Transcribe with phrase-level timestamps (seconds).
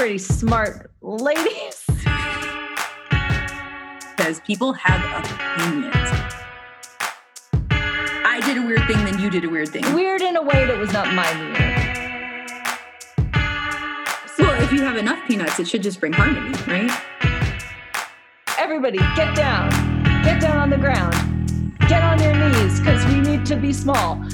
[0.00, 1.84] pretty smart ladies.
[4.16, 6.10] Because people have opinions.
[7.70, 9.82] I did a weird thing, then you did a weird thing.
[9.92, 11.54] Weird in a way that was not my weird.
[14.38, 16.90] Well, if you have enough peanuts, it should just bring harmony, right?
[18.58, 19.68] Everybody, get down.
[20.24, 21.12] Get down on the ground.
[21.90, 24.24] Get on your knees because we need to be small.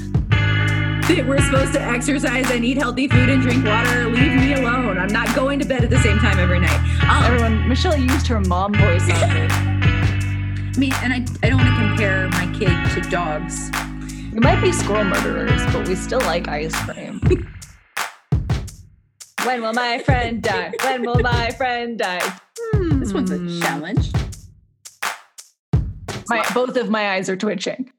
[1.07, 4.09] That we're supposed to exercise and eat healthy food and drink water.
[4.09, 4.97] Leave me alone.
[4.97, 6.77] I'm not going to bed at the same time every night.
[7.09, 9.47] Um, Everyone, Michelle used her mom voice on me.
[9.49, 12.69] I mean, and I, I don't want to compare my kid
[13.01, 13.71] to dogs.
[14.33, 17.21] We might be squirrel murderers, but we still like ice cream.
[19.45, 20.73] when will my friend die?
[20.83, 22.37] When will my friend die?
[22.73, 23.59] This one's a Hmm.
[23.61, 24.11] challenge.
[26.27, 27.91] My, both of my eyes are twitching.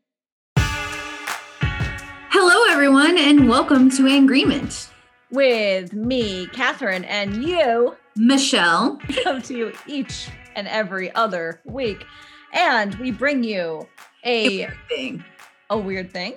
[2.41, 4.91] Hello, everyone, and welcome to Agreement.
[5.33, 9.01] With me, Catherine, and you Michelle.
[9.25, 12.07] come to you each and every other week.
[12.53, 13.89] And we bring you
[14.23, 15.25] a, thing,
[15.69, 16.35] a weird thing,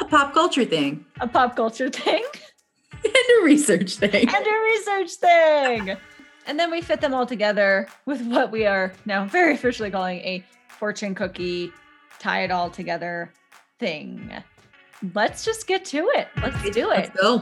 [0.00, 2.24] a pop culture thing, a pop culture thing,
[2.92, 4.28] and a research thing.
[4.28, 5.96] and a research thing.
[6.48, 10.18] And then we fit them all together with what we are now very officially calling
[10.22, 11.72] a fortune cookie,
[12.18, 13.32] tie it all together
[13.78, 14.32] thing.
[15.14, 16.28] Let's just get to it.
[16.42, 17.10] Let's do it.
[17.14, 17.40] Let's go.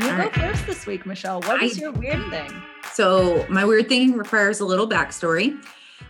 [0.00, 0.34] You All go right.
[0.34, 1.42] first this week, Michelle.
[1.42, 2.50] What is I- your weird thing?
[2.92, 5.52] So, my weird thing requires a little backstory.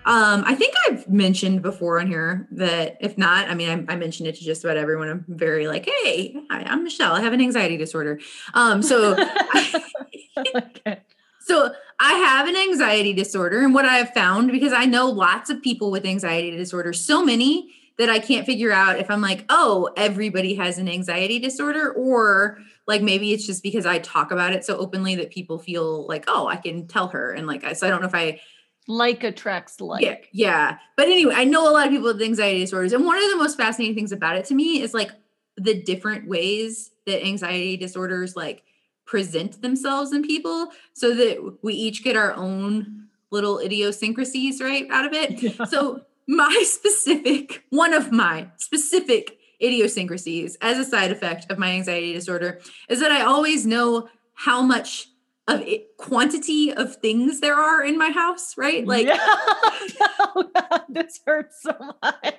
[0.06, 3.96] Um, I think I've mentioned before on here that if not, I mean, I, I
[3.96, 5.08] mentioned it to just about everyone.
[5.08, 7.12] I'm very like, hey, hi, I'm Michelle.
[7.12, 8.18] I have an anxiety disorder.
[8.54, 9.14] Um, so,
[10.56, 11.00] okay.
[11.40, 15.50] So I have an anxiety disorder, and what I have found because I know lots
[15.50, 19.44] of people with anxiety disorder, so many that I can't figure out if I'm like,
[19.50, 24.52] oh, everybody has an anxiety disorder, or like maybe it's just because I talk about
[24.52, 27.72] it so openly that people feel like, oh, I can tell her, and like, I
[27.74, 28.40] so I don't know if I
[28.88, 30.02] Like attracts like.
[30.04, 30.78] yeah, yeah.
[30.96, 32.92] But anyway, I know a lot of people with anxiety disorders.
[32.92, 35.10] And one of the most fascinating things about it to me is like
[35.56, 38.62] the different ways that anxiety disorders like
[39.10, 45.04] present themselves in people so that we each get our own little idiosyncrasies, right, out
[45.04, 45.42] of it.
[45.58, 45.64] Yeah.
[45.64, 52.12] So my specific, one of my specific idiosyncrasies as a side effect of my anxiety
[52.12, 55.08] disorder is that I always know how much
[55.48, 58.86] of it, quantity of things there are in my house, right?
[58.94, 59.18] Like Yeah.
[59.18, 62.36] Oh, God, this hurts so much.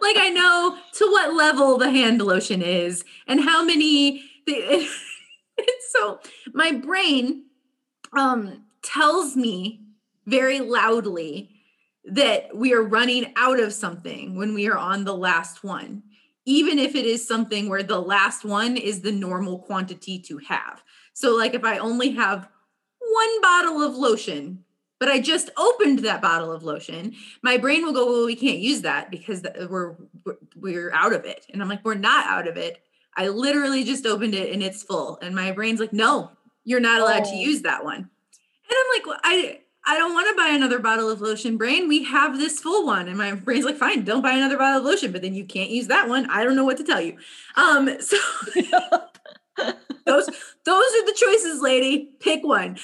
[0.00, 4.24] like I know to what level the hand lotion is and how many
[5.90, 6.20] so
[6.52, 7.44] my brain
[8.16, 9.80] um tells me
[10.26, 11.50] very loudly
[12.04, 16.02] that we are running out of something when we are on the last one
[16.44, 20.82] even if it is something where the last one is the normal quantity to have.
[21.12, 22.48] So like if i only have
[22.98, 24.64] one bottle of lotion
[24.98, 28.58] but i just opened that bottle of lotion my brain will go well we can't
[28.58, 29.96] use that because we're-
[30.56, 31.46] we're out of it.
[31.52, 32.82] And i'm like we're not out of it
[33.16, 36.30] i literally just opened it and it's full and my brain's like no
[36.64, 37.40] you're not allowed to Oh.
[37.40, 37.96] use that one.
[37.98, 38.08] And
[38.70, 41.88] i'm like well, i i don't want to buy another bottle of lotion brain.
[41.88, 43.08] We have this full one.
[43.08, 45.70] And my brain's like fine don't buy another bottle of lotion but then you can't
[45.70, 46.30] use that one.
[46.30, 47.16] I don't know what to tell you.
[47.56, 48.16] Um so
[50.06, 50.26] those
[50.64, 52.10] those are the choices lady.
[52.20, 52.78] Pick one.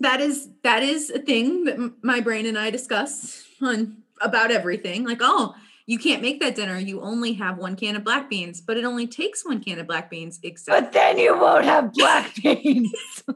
[0.00, 5.04] That is that is a thing that my brain and i discuss on about everything.
[5.04, 5.54] Like oh
[5.90, 8.84] you can't make that dinner you only have one can of black beans but it
[8.84, 13.24] only takes one can of black beans except but then you won't have black beans.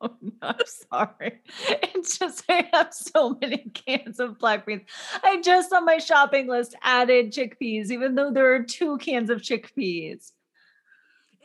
[0.00, 0.56] oh, no, I'm
[0.90, 1.40] sorry.
[1.96, 4.82] It's just I have so many cans of black beans.
[5.22, 9.40] I just on my shopping list added chickpeas, even though there are two cans of
[9.40, 10.32] chickpeas.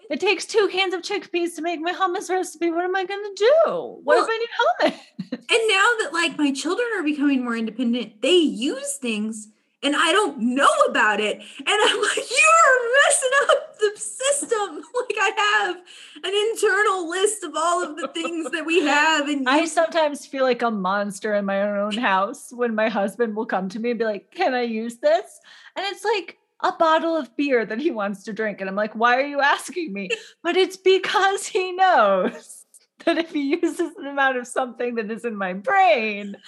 [0.10, 2.72] It takes two cans of chickpeas to make my hummus recipe.
[2.72, 3.72] What am I going to do?
[4.04, 5.00] What Well- if I need hummus?
[5.32, 9.50] and now that like my children are becoming more independent they use things
[9.84, 15.18] and i don't know about it and i'm like you're messing up the system like
[15.20, 15.32] i
[15.62, 15.76] have
[16.24, 20.44] an internal list of all of the things that we have and I sometimes feel
[20.44, 24.00] like a monster in my own house when my husband will come to me and
[24.00, 25.40] be like, Can I use this?
[25.76, 28.60] And it's like a bottle of beer that he wants to drink.
[28.62, 30.10] And I'm like, Why are you asking me?
[30.44, 32.66] But it's because he knows
[33.06, 36.36] that if he uses an amount of something that is in my brain,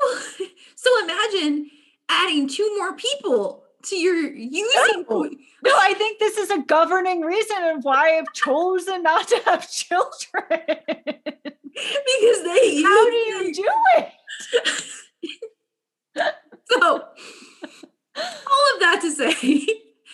[0.00, 0.18] Well,
[0.76, 1.70] so imagine
[2.08, 4.64] adding two more people to your using
[4.98, 5.04] No.
[5.04, 5.38] point.
[5.64, 9.68] no, I think this is a governing reason of why I've chosen not to have
[9.70, 10.44] children.
[10.48, 14.08] because they How do you do it?
[16.80, 17.04] so,
[18.16, 19.66] all of that to say,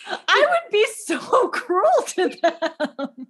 [0.06, 3.26] I would be so cruel to them.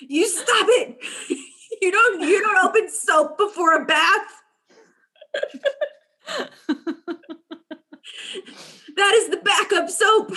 [0.00, 0.98] you stop it.
[1.82, 4.42] You don't you don't open soap before a bath.
[8.96, 10.32] that is the backup soap.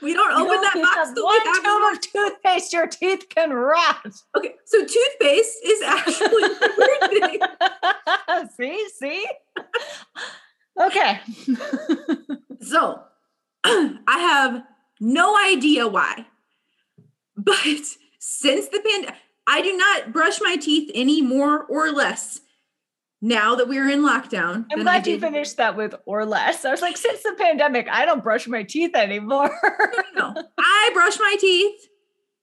[0.00, 2.72] We don't you open don't that box one we tube of toothpaste.
[2.72, 4.06] Your teeth can rot.
[4.36, 6.42] Okay, so toothpaste is actually
[8.56, 9.26] see, see.
[15.08, 16.26] No idea why,
[17.36, 17.56] but
[18.18, 19.14] since the pandemic,
[19.46, 22.40] I do not brush my teeth any more or less
[23.20, 24.66] now that we're in lockdown.
[24.70, 26.64] I'm glad you finished that with or less.
[26.64, 29.50] I was like, since the pandemic, I don't brush my teeth anymore.
[30.14, 31.88] No, I brush my teeth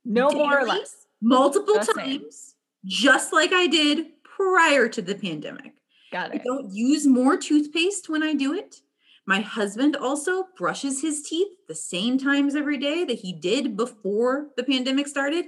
[0.06, 1.08] no more or less.
[1.22, 1.96] multiple The same.
[2.22, 5.74] times, just like I did prior to the pandemic.
[6.12, 6.40] Got it.
[6.40, 8.80] I don't use more toothpaste when I do it.
[9.26, 14.48] My husband also brushes his teeth the same times every day that he did before
[14.56, 15.46] the pandemic started.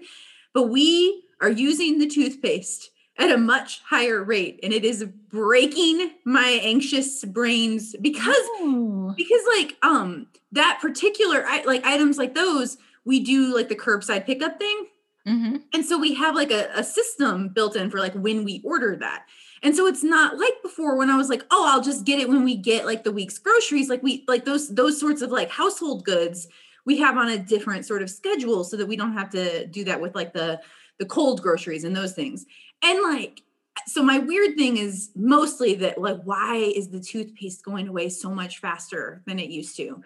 [0.54, 2.90] But we are using the toothpaste
[3.20, 9.14] at a much higher rate and it is breaking my anxious brains because Ooh.
[9.18, 14.26] because like um that particular i- like items like those we do like the curbside
[14.28, 14.86] pickup thing
[15.28, 15.64] Mhm.
[15.74, 18.96] and so we have like a, a system built in for like when we order
[18.96, 19.26] that.
[19.64, 22.30] And so it's not like before when I was like, oh, I'll just get it
[22.30, 23.90] when we get like the week's groceries.
[23.90, 26.48] Like we like those those sorts of like household goods
[26.88, 29.84] we have on a different sort of schedule so that we don't have to do
[29.84, 30.60] that with like the
[31.00, 32.46] the cold groceries and those things.
[32.82, 33.42] And like
[33.86, 38.32] so my weird thing is mostly that like why is the toothpaste going away so
[38.32, 40.02] much faster than it used to?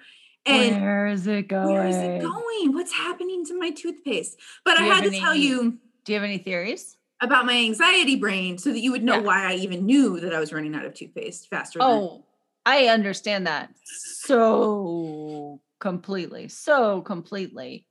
[0.47, 1.71] And Where is it going?
[1.71, 2.73] where is it going?
[2.73, 4.39] What's happening to my toothpaste?
[4.65, 6.97] But Do I had to tell you Do you have any theories?
[7.21, 9.21] About my anxiety brain so that you would know Yeah.
[9.21, 11.79] why I even knew that I was running out of toothpaste faster.
[11.79, 12.25] than- Oh,
[12.65, 16.47] I understand that so completely.
[16.47, 17.85] So completely.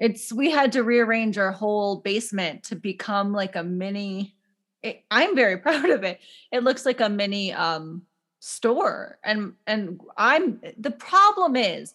[0.00, 4.34] It's we had to rearrange our whole basement to become like a mini
[4.82, 6.18] it, I'm very proud of it.
[6.50, 8.02] It looks like a mini um
[8.40, 11.94] store and and I'm the problem is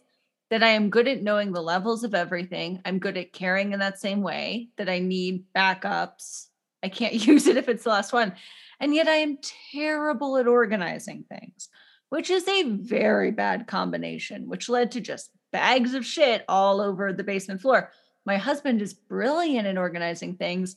[0.50, 2.82] that I am good at knowing the levels of everything.
[2.86, 6.48] I'm good at caring in that same way that I need backups.
[6.84, 8.34] I can't use it if it's the last one.
[8.80, 9.40] And yet I am
[9.72, 11.70] terrible at organizing things,
[12.10, 17.12] which is a very bad combination, which led to just bags of shit all over
[17.12, 17.92] the basement floor.
[18.26, 20.76] My husband is brilliant in organizing things.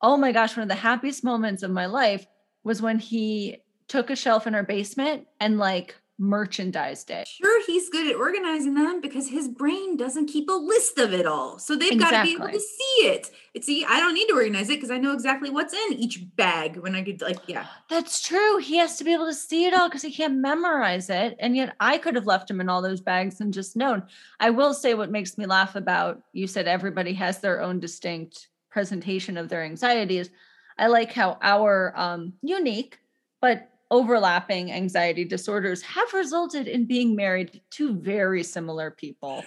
[0.00, 2.26] Oh my gosh, one of the happiest moments of my life
[2.62, 3.58] was when he
[3.88, 7.26] took a shelf in our basement and like merchandised it.
[7.26, 11.26] Sure, he's good at organizing them because his brain doesn't keep a list of it
[11.26, 11.58] all.
[11.58, 13.30] So they've got to be able to see it.
[13.52, 16.24] It's see, I don't need to organize it because I know exactly what's in each
[16.36, 17.66] bag when I could like, yeah.
[17.90, 18.58] That's true.
[18.58, 21.36] He has to be able to see it all because he can't memorize it.
[21.40, 24.04] And yet I could have left him in all those bags and just known.
[24.40, 28.48] I will say what makes me laugh about you said everybody has their own distinct
[28.70, 30.30] presentation of their anxieties.
[30.78, 32.98] I like how our um, unique
[33.44, 39.44] but overlapping anxiety disorders have resulted in being married to very similar people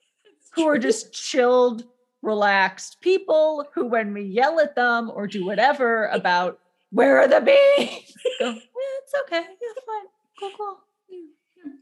[0.54, 1.84] who are just chilled,
[2.22, 6.58] relaxed people who, when we yell at them or do whatever about
[6.90, 8.58] where are the bees, go, "Eh,
[9.02, 10.06] it's okay, yeah, fine,
[10.38, 10.78] cool, cool.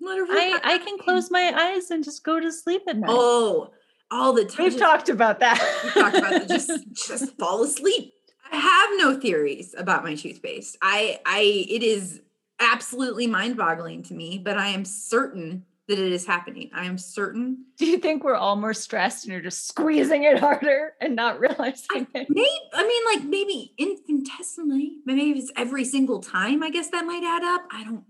[0.09, 3.11] I, I can close my eyes and just go to sleep at night.
[3.13, 3.71] Oh,
[4.11, 4.65] all the time.
[4.65, 5.61] We've talked about that.
[5.85, 6.71] We've talked about the just
[7.09, 8.13] just fall asleep.
[8.53, 10.77] I have no theories about my toothpaste.
[10.83, 12.21] I I it is
[12.61, 16.71] absolutely mind-boggling to me, but I am certain that it is happening.
[16.75, 17.67] I am certain.
[17.79, 21.39] Do you think we're all more stressed and you're just squeezing it harder and not
[21.41, 22.27] realizing it?
[22.29, 26.63] Maybe I mean like maybe infinitesimally, maybe if it's every single time.
[26.63, 27.67] I guess that might add up.
[27.71, 28.05] I don't.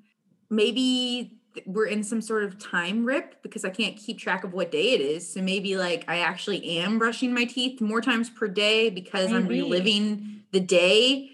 [0.49, 4.71] Maybe we're in some sort of time rip because I can't keep track of what
[4.71, 5.33] day it is.
[5.33, 9.45] So maybe like I actually am brushing my teeth more times per day because I'm
[9.49, 9.63] Maybe.
[9.63, 11.31] reliving the day.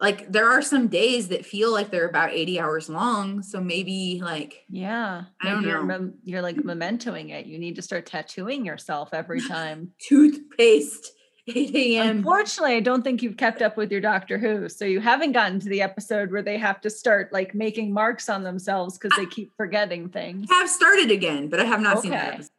[0.00, 3.42] Like there are some days that feel like they're about 80 hours long.
[3.42, 5.24] So maybe like Yeah.
[5.42, 5.86] I don't You're, know.
[5.86, 7.46] mem- you're like mementoing it.
[7.46, 9.92] You need to start tattooing yourself every time.
[10.06, 11.12] toothpaste
[11.48, 12.18] 8 a.m.
[12.18, 14.68] Unfortunately, I don't think you've kept up with your Doctor Who.
[14.68, 18.28] So you haven't gotten to the episode where they have to start like making marks
[18.28, 20.48] on themselves because they keep forgetting things.
[20.50, 22.34] I have started again, but I have not seen that.
[22.34, 22.50] Episode.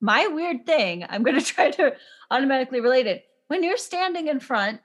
[0.00, 1.96] My weird thing, I'm going to try to
[2.30, 3.24] automatically relate it.
[3.48, 4.80] When you're standing in front,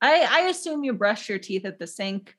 [0.00, 2.36] I, I assume you brush your teeth at the sink,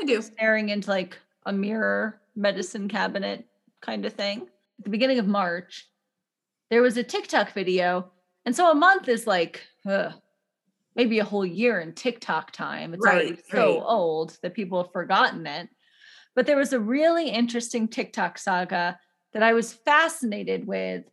[0.00, 0.20] I do.
[0.20, 1.16] staring into like
[1.46, 3.46] a mirror medicine cabinet
[3.80, 4.42] kind of thing.
[4.78, 5.88] At the beginning of March,
[6.70, 8.10] there was a TikTok video.
[8.44, 10.12] And so a month is like ugh,
[10.96, 12.94] maybe a whole year in TikTok time.
[12.94, 13.82] It's already so right.
[13.84, 15.68] old that people have forgotten it.
[16.34, 18.98] But there was a really interesting TikTok saga
[19.32, 21.04] that I was fascinated with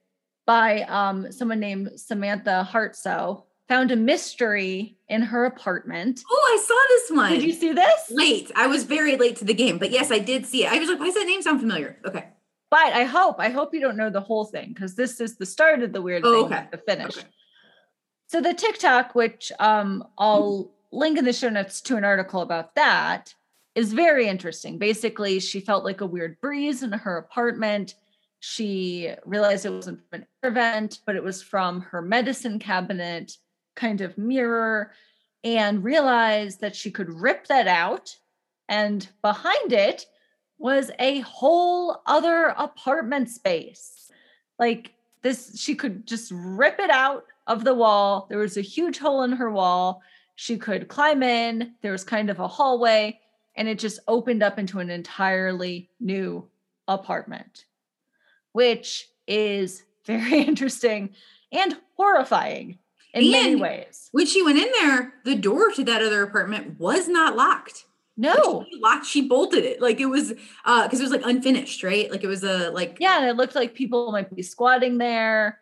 [0.45, 3.43] by um, someone named Samantha Hartsoe.
[3.67, 6.21] found a mystery in her apartment.
[6.29, 7.31] Oh, I saw this one.
[7.31, 8.11] Did you see this?
[8.11, 8.51] Late.
[8.55, 10.71] I was very late to the game, but yes, I did see it.
[10.71, 11.97] I was like, why does that name sound familiar?
[12.05, 12.25] Okay.
[12.71, 15.45] But I hope, I hope you don't know the whole thing because this is the
[15.45, 16.67] start of the weird Oh, thing, okay.
[16.71, 17.17] the finish.
[17.17, 17.27] Okay.
[18.27, 22.75] So the TikTok, which um, I'll link in the show notes to an article about
[22.75, 23.35] that,
[23.75, 24.77] is very interesting.
[24.77, 27.95] Basically, she felt like a weird breeze in her apartment.
[28.39, 33.33] She realized it wasn't from an air vent, but it was from her medicine cabinet
[33.75, 34.91] kind of mirror,
[35.43, 38.15] and realized that she could rip that out.
[38.69, 40.05] And behind it
[40.61, 44.11] was a whole other apartment space.
[44.59, 48.27] Like this, she could just rip it out of the wall.
[48.29, 50.03] There was a huge hole in her wall.
[50.35, 51.73] She could climb in.
[51.81, 53.19] There was kind of a hallway,
[53.55, 56.47] and it just opened up into an entirely new
[56.87, 57.65] apartment,
[58.51, 61.15] which is very interesting
[61.51, 62.77] and horrifying
[63.13, 64.09] in many ways.
[64.11, 67.85] When she went in there, the door to that other apartment was not locked.
[68.21, 68.65] No.
[68.71, 69.05] she locked.
[69.05, 69.81] She bolted it.
[69.81, 70.31] Like it was,
[70.65, 72.09] uh, because it was like unfinished, right?
[72.11, 72.97] Like it was a like.
[72.99, 75.59] Yeah, and it looked like people might be squatting there.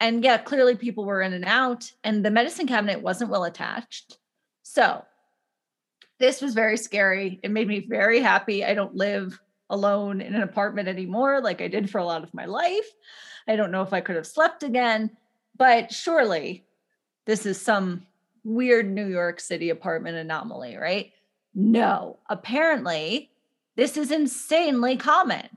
[0.00, 4.18] And yeah, clearly people were in and out, and the medicine cabinet wasn't well attached.
[4.62, 5.04] So
[6.20, 7.40] this was very scary.
[7.42, 8.64] It made me very happy.
[8.64, 9.40] I don't live
[9.70, 12.86] alone in an apartment anymore like I did for a lot of my life.
[13.46, 15.10] I don't know if I could have slept again,
[15.56, 16.64] but surely
[17.26, 18.06] this is some
[18.44, 21.12] weird New York City apartment anomaly, right?
[21.58, 23.32] No, apparently
[23.76, 25.48] this is insanely common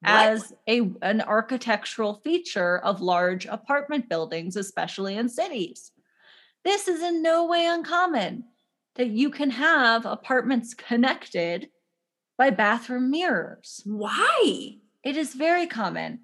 [0.00, 0.10] What?
[0.10, 5.90] as a an architectural feature of large apartment buildings, especially in cities.
[6.64, 8.44] This is in no way uncommon
[8.94, 11.68] that you can have apartments connected
[12.36, 13.82] by bathroom mirrors.
[13.84, 14.76] Why?
[15.02, 16.20] It is very common.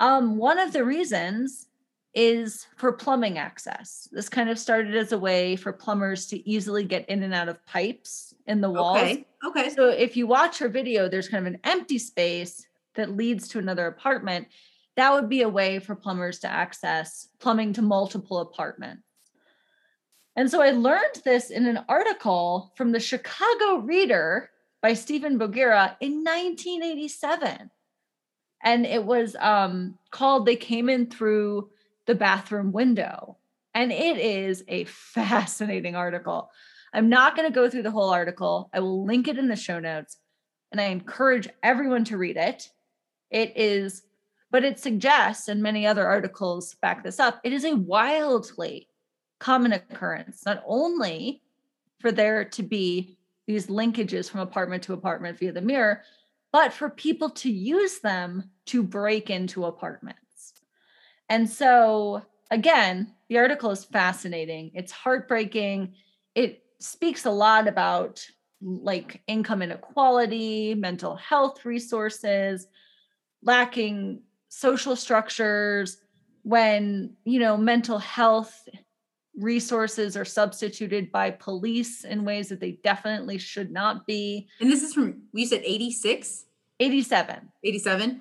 [0.00, 1.66] Um, one of the reasons
[2.14, 4.08] is for plumbing access.
[4.12, 7.48] This kind of started as a way for plumbers to easily get in and out
[7.48, 8.98] of pipes in the walls.
[8.98, 9.26] Okay.
[9.44, 9.70] Okay.
[9.70, 13.58] So if you watch her video, there's kind of an empty space that leads to
[13.58, 14.48] another apartment.
[14.96, 19.02] That would be a way for plumbers to access plumbing to multiple apartments.
[20.36, 24.50] And so I learned this in an article from the Chicago Reader
[24.80, 27.70] by Stephen Bogira in 1987.
[28.64, 31.68] And it was um, called They Came In Through
[32.06, 33.38] the Bathroom Window.
[33.74, 36.50] And it is a fascinating article.
[36.92, 38.68] I'm not going to go through the whole article.
[38.72, 40.18] I will link it in the show notes
[40.72, 42.70] and I encourage everyone to read it.
[43.30, 44.02] It is,
[44.50, 48.88] but it suggests, and many other articles back this up, it is a wildly
[49.38, 51.42] common occurrence, not only
[52.00, 53.16] for there to be
[53.46, 56.02] these linkages from apartment to apartment via the mirror,
[56.52, 60.18] but for people to use them to break into apartments.
[61.28, 64.72] And so, again, the article is fascinating.
[64.74, 65.94] It's heartbreaking.
[66.34, 68.24] It speaks a lot about
[68.60, 72.66] like income inequality, mental health resources,
[73.42, 75.98] lacking social structures
[76.42, 78.68] when, you know, mental health
[79.36, 84.48] resources are substituted by police in ways that they definitely should not be.
[84.60, 86.44] And this is from you said 86,
[86.78, 87.48] 87.
[87.64, 88.20] 87.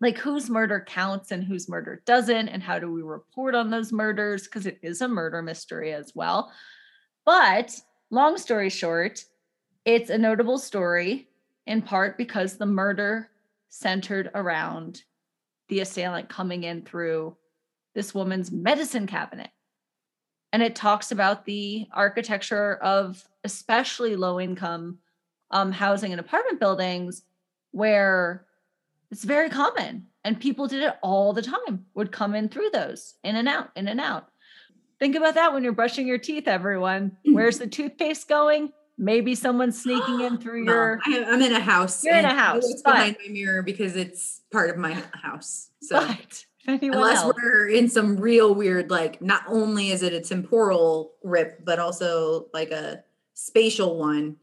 [0.00, 3.92] Like whose murder counts and whose murder doesn't and how do we report on those
[3.92, 4.44] murders?
[4.44, 6.52] Because it is a murder mystery as well.
[7.24, 7.78] But
[8.10, 9.24] long story short
[9.88, 11.28] it's a notable story
[11.66, 13.30] in part because the murder
[13.70, 15.02] centered around
[15.68, 17.34] the assailant coming in through
[17.94, 19.48] this woman's medicine cabinet.
[20.52, 24.98] And it talks about the architecture of especially low income
[25.50, 27.22] um, housing and apartment buildings
[27.70, 28.44] where
[29.10, 33.14] it's very common and people did it all the time would come in through those
[33.24, 34.28] in and out in and out
[34.98, 37.34] think about that when you're brushing your teeth everyone mm.
[37.34, 41.60] where's the toothpaste going maybe someone's sneaking in through No, your I, am in a
[41.60, 42.04] house.
[42.04, 45.70] You're in a house, It's behind my mirror because it's part of my house.
[45.80, 50.20] So but unless else we're in some real weird, like not only is it a
[50.20, 54.36] temporal rip, but also like a spatial one.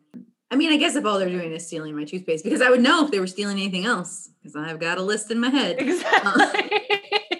[0.52, 2.82] I mean, I guess if all they're doing is stealing my toothpaste, because I would
[2.82, 5.78] know if they were stealing anything else, because I've got a list in my head.
[5.80, 6.72] exactly.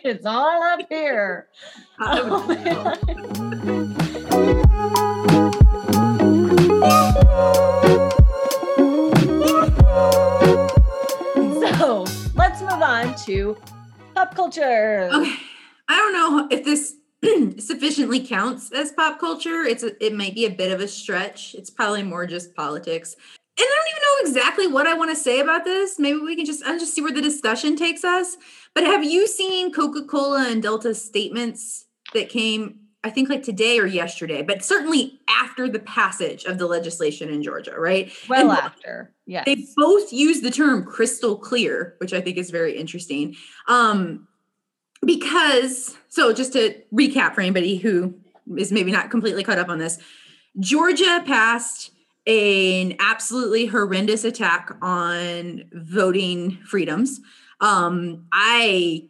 [0.08, 1.48] It's all up here.
[2.00, 2.96] Would-
[10.38, 13.58] oh, so let's move on to
[14.14, 15.10] pop culture.
[15.14, 15.36] Okay.
[15.88, 16.96] I don't know if this
[17.60, 19.64] sufficiently counts as pop culture.
[19.64, 21.56] It's a, it might be a bit of a stretch.
[21.56, 23.16] It's probably more just politics.
[23.58, 25.98] And I don't even know exactly what I want to say about this.
[25.98, 28.38] Maybe we can just I'll just see where the discussion takes us.
[28.74, 33.86] But have you seen Coca-Cola and Delta statements that came I think like today or
[33.86, 38.12] yesterday, but certainly after the passage of the legislation in Georgia, right?
[38.28, 39.44] Well, and after, yeah.
[39.46, 43.36] They both use the term crystal clear, which I think is very interesting.
[43.68, 44.28] Um,
[45.04, 48.14] because, so just to recap for anybody who
[48.58, 49.98] is maybe not completely caught up on this,
[50.60, 51.92] Georgia passed
[52.28, 57.20] an absolutely horrendous attack on voting freedoms.
[57.62, 59.08] Um, I,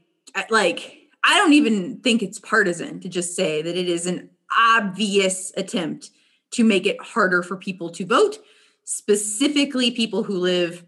[0.50, 5.52] like I don't even think it's partisan to just say that it is an obvious
[5.58, 6.12] attempt
[6.52, 8.38] to make it harder for people to vote,
[8.84, 10.86] specifically people who live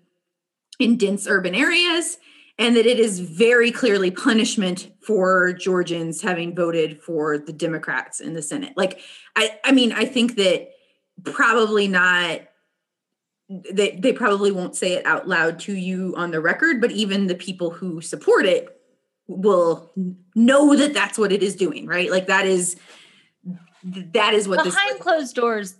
[0.79, 2.17] in dense urban areas,
[2.59, 8.33] and that it is very clearly punishment for Georgians having voted for the Democrats in
[8.33, 8.73] the Senate.
[8.75, 8.99] Like,
[9.35, 10.69] I, I mean, I think that
[11.23, 12.41] probably not
[13.49, 17.27] they they probably won't say it out loud to you on the record but even
[17.27, 18.77] the people who support it
[19.27, 19.91] will
[20.35, 22.09] know that that's what it is doing, right?
[22.09, 22.77] Like that is
[23.83, 25.75] that is what behind this, closed doors.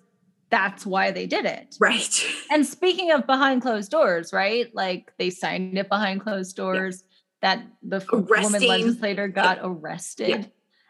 [0.49, 2.25] That's why they did it, right?
[2.51, 4.73] And speaking of behind closed doors, right?
[4.73, 7.03] Like they signed it behind closed doors.
[7.03, 7.13] Yeah.
[7.41, 8.43] That the Arresting.
[8.43, 9.67] woman legislator got yeah.
[9.67, 10.29] arrested.
[10.29, 10.43] Yeah.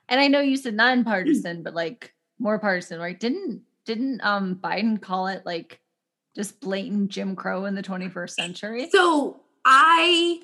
[0.08, 3.20] And I know you said nonpartisan, but like more partisan, right?
[3.20, 5.82] Didn't didn't um Biden call it like
[6.36, 8.90] just blatant Jim Crow in the 21st century?
[8.92, 10.42] So I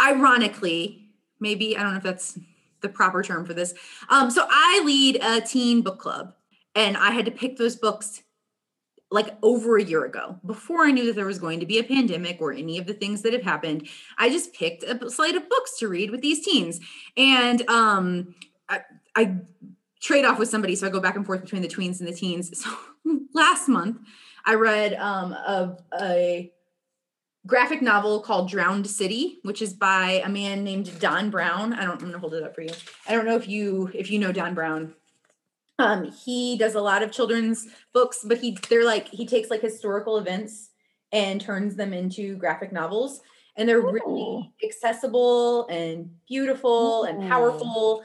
[0.00, 2.38] ironically, maybe I don't know if that's
[2.80, 3.74] the proper term for this.
[4.08, 6.34] Um, so I lead a teen book club,
[6.74, 8.22] and I had to pick those books
[9.10, 11.84] like over a year ago before I knew that there was going to be a
[11.84, 13.88] pandemic or any of the things that have happened.
[14.18, 16.80] I just picked a slate of books to read with these teens,
[17.16, 18.34] and um,
[18.68, 18.82] I,
[19.16, 19.36] I
[20.00, 22.14] trade off with somebody, so I go back and forth between the tweens and the
[22.14, 22.64] teens.
[23.02, 23.98] So last month,
[24.44, 26.52] I read um, a, a
[27.46, 31.72] graphic novel called Drowned City, which is by a man named Don Brown.
[31.72, 32.72] I don't, I'm gonna hold it up for you.
[33.08, 34.94] I don't know if you if you know Don Brown.
[35.80, 39.60] Um, he does a lot of children's books, but he they're like he takes like
[39.60, 40.70] historical events
[41.12, 43.20] and turns them into graphic novels.
[43.56, 43.92] And they're Ooh.
[43.92, 47.08] really accessible and beautiful Ooh.
[47.08, 48.02] and powerful.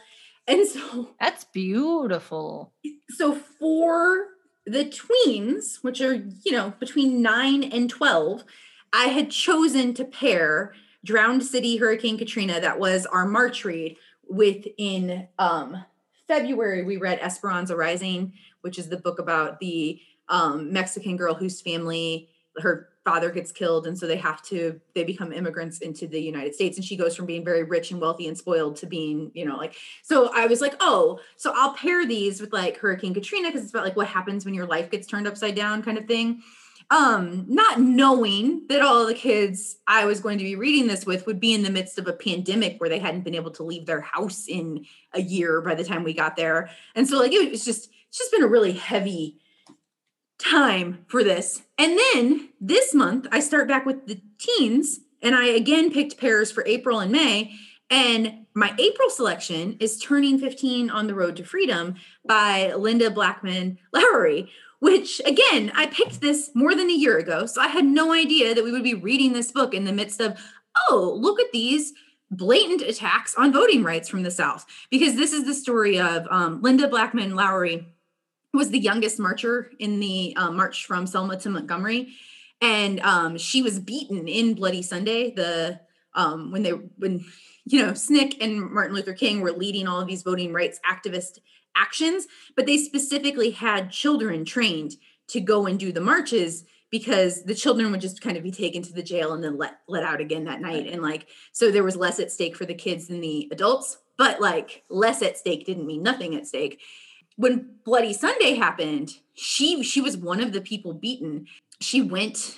[0.48, 2.74] And so that's beautiful.
[3.08, 4.30] So for
[4.66, 8.44] the tweens, which are, you know, between nine and 12,
[8.92, 10.74] I had chosen to pair
[11.06, 13.96] Drowned City Hurricane Katrina, that was our March read,
[14.28, 15.86] with in um,
[16.28, 21.62] February, we read Esperanza Rising, which is the book about the um, Mexican girl whose
[21.62, 23.86] family, her father gets killed.
[23.86, 26.78] And so they have to, they become immigrants into the United States.
[26.78, 29.58] And she goes from being very rich and wealthy and spoiled to being, you know,
[29.58, 33.62] like, so I was like, oh, so I'll pair these with like Hurricane Katrina because
[33.62, 36.42] it's about like what happens when your life gets turned upside down kind of thing
[36.92, 41.26] um not knowing that all the kids i was going to be reading this with
[41.26, 43.86] would be in the midst of a pandemic where they hadn't been able to leave
[43.86, 46.70] their house in a year by the time we got there.
[46.94, 49.40] And so like it was just it's just been a really heavy
[50.38, 51.64] time for this.
[51.78, 56.52] And then this month i start back with the teens and i again picked pairs
[56.52, 57.54] for april and may.
[57.92, 61.96] And my April selection is Turning 15 on the Road to Freedom
[62.28, 64.50] by Lynda Blackmon Lowery,
[64.86, 67.48] which again, I picked this more than a year ago.
[67.48, 70.22] So I had no idea that we would be reading this book in the midst
[70.22, 70.40] of,
[70.92, 71.94] oh, look at these
[72.30, 74.64] blatant attacks on voting rights from the South.
[74.92, 77.88] Because this is the story of um, Lynda Blackmon Lowery
[78.54, 82.14] was the youngest marcher in the uh, march from Selma to Montgomery.
[82.62, 85.80] And um, she was beaten in Bloody Sunday, the
[86.14, 87.26] um, when they when
[87.66, 91.40] you know SNCC and Martin Luther King were leading all of these voting rights activist
[91.76, 94.96] actions, but they specifically had children trained
[95.28, 98.82] to go and do the marches because the children would just kind of be taken
[98.82, 100.88] to the jail and then let let out again that night.
[100.88, 104.40] And like so there was less at stake for the kids than the adults but
[104.40, 106.80] like less at stake didn't mean nothing at stake.
[107.36, 111.48] When bloody sunday happened she she was one of the people beaten.
[111.82, 112.58] She went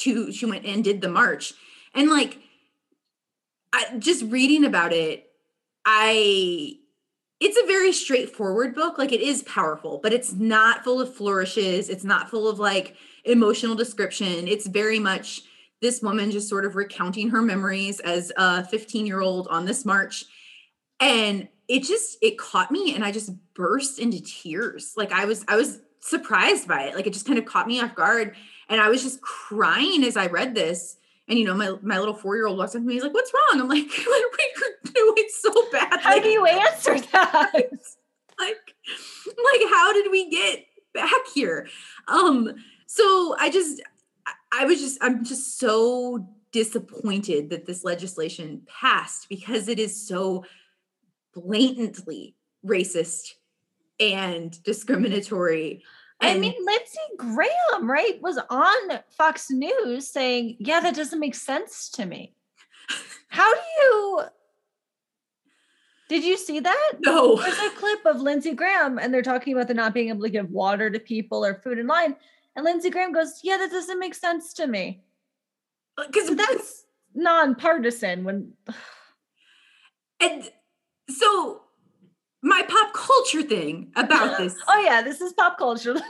[0.00, 1.54] to she went and did the march.
[1.94, 2.38] And like
[3.72, 5.30] I, just reading about it
[5.86, 6.76] i
[7.40, 8.98] it's a very straightforward book.
[8.98, 11.88] Like it is powerful, but it's not full of flourishes.
[11.88, 14.46] It's not full of like emotional description.
[14.46, 15.42] It's very much
[15.80, 19.86] this woman just sort of recounting her memories as a 15 year old on this
[19.86, 20.26] march.
[21.00, 24.92] And it just, it caught me and I just burst into tears.
[24.96, 26.94] Like I was, I was surprised by it.
[26.94, 28.36] Like it just kind of caught me off guard.
[28.68, 30.96] And I was just crying as I read this
[31.30, 32.94] and you know, my my little four year old walks up to me.
[32.94, 36.44] He's like, "What's wrong?" I'm like, "What are we doing so bad?" How do you
[36.66, 37.52] answer that?
[38.38, 38.74] like,
[39.28, 41.68] like how did we get back here?
[42.08, 42.52] Um,
[42.86, 43.80] so I just,
[44.52, 50.44] I was just, I'm just so disappointed that this legislation passed because it is so
[51.32, 52.34] blatantly
[52.66, 53.34] racist
[54.00, 55.84] and discriminatory.
[56.22, 61.88] I mean, Lindsey Graham, right, was on Fox News saying, Yeah, that doesn't make sense
[61.90, 62.34] to me.
[63.28, 64.20] How do you
[66.08, 66.92] did you see that?
[67.00, 70.22] no, There's a clip of Lindsey Graham and they're talking about the not being able
[70.22, 72.16] to give water to people or food in line.
[72.56, 75.04] And Lindsey Graham goes, Yeah, that doesn't make sense to me.
[75.96, 78.52] Uh, because So that's nonpartisan when
[80.20, 80.50] and
[81.08, 81.62] so
[82.42, 85.96] my pop culture thing about this oh yeah, this is pop culture.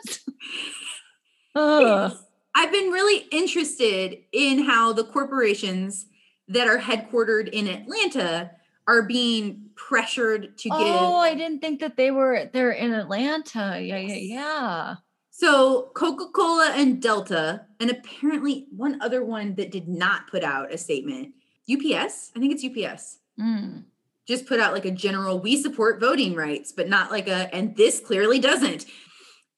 [1.56, 6.06] I've been really interested in how the corporations
[6.48, 8.50] that are headquartered in Atlanta
[8.86, 10.78] are being pressured to give.
[10.78, 13.80] Oh, I didn't think that they were they're in Atlanta.
[13.80, 14.94] Yeah, yeah, yeah.
[15.30, 20.72] So Coca Cola and Delta, and apparently one other one that did not put out
[20.72, 21.34] a statement.
[21.70, 23.84] UPS, I think it's UPS, Mm.
[24.30, 27.76] Just put out like a general, we support voting rights, but not like a, and
[27.76, 28.86] this clearly doesn't.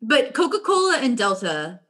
[0.00, 1.80] But Coca Cola and Delta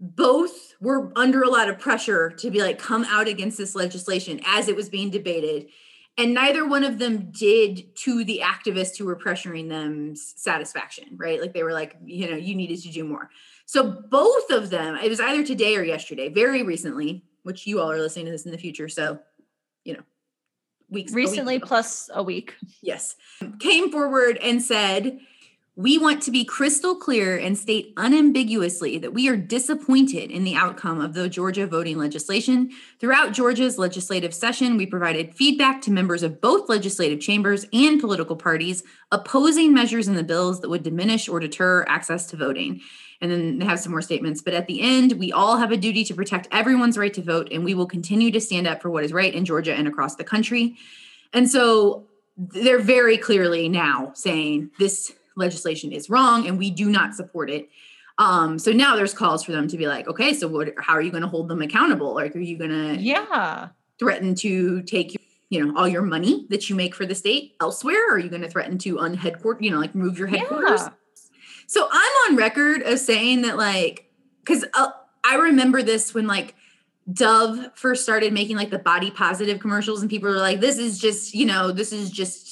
[0.00, 4.40] both were under a lot of pressure to be like, come out against this legislation
[4.46, 5.66] as it was being debated.
[6.16, 11.40] And neither one of them did to the activists who were pressuring them satisfaction, right?
[11.40, 13.28] Like they were like, you know, you needed to do more.
[13.66, 17.90] So both of them, it was either today or yesterday, very recently, which you all
[17.90, 18.88] are listening to this in the future.
[18.88, 19.20] So,
[20.90, 22.54] weeks a week Recently plus a week.
[22.82, 23.16] yes,
[23.58, 25.20] came forward and said,
[25.80, 30.54] We want to be crystal clear and state unambiguously that we are disappointed in the
[30.54, 32.70] outcome of the Georgia voting legislation.
[32.98, 38.36] Throughout Georgia's legislative session, we provided feedback to members of both legislative chambers and political
[38.36, 42.82] parties opposing measures in the bills that would diminish or deter access to voting.
[43.22, 44.42] And then they have some more statements.
[44.42, 47.48] But at the end, we all have a duty to protect everyone's right to vote,
[47.50, 50.16] and we will continue to stand up for what is right in Georgia and across
[50.16, 50.76] the country.
[51.32, 57.14] And so they're very clearly now saying this legislation is wrong and we do not
[57.14, 57.68] support it.
[58.18, 61.00] Um, so now there's calls for them to be like, okay, so what, how are
[61.00, 62.14] you going to hold them accountable?
[62.14, 63.68] Like, are you going to Yeah.
[63.98, 65.16] threaten to take,
[65.48, 68.12] you know, all your money that you make for the state elsewhere?
[68.12, 70.80] Are you going to threaten to unheadquarter, you know, like move your headquarters?
[70.82, 70.90] Yeah.
[71.66, 74.10] So I'm on record of saying that, like,
[74.44, 74.90] because uh,
[75.24, 76.56] I remember this when like
[77.10, 80.98] Dove first started making like the body positive commercials, and people were like, "This is
[80.98, 82.49] just, you know, this is just."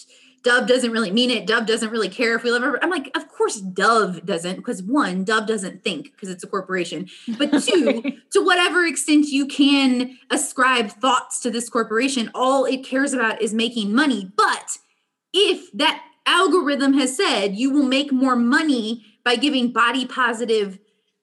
[0.48, 1.46] Dove doesn't really mean it.
[1.46, 2.62] Dove doesn't really care if we live.
[2.62, 2.82] Ever.
[2.82, 7.06] I'm like, of course, Dove doesn't, because one, Dove doesn't think because it's a corporation.
[7.36, 13.12] But two, to whatever extent you can ascribe thoughts to this corporation, all it cares
[13.12, 14.32] about is making money.
[14.38, 14.78] But
[15.34, 20.78] if that algorithm has said you will make more money by giving body positive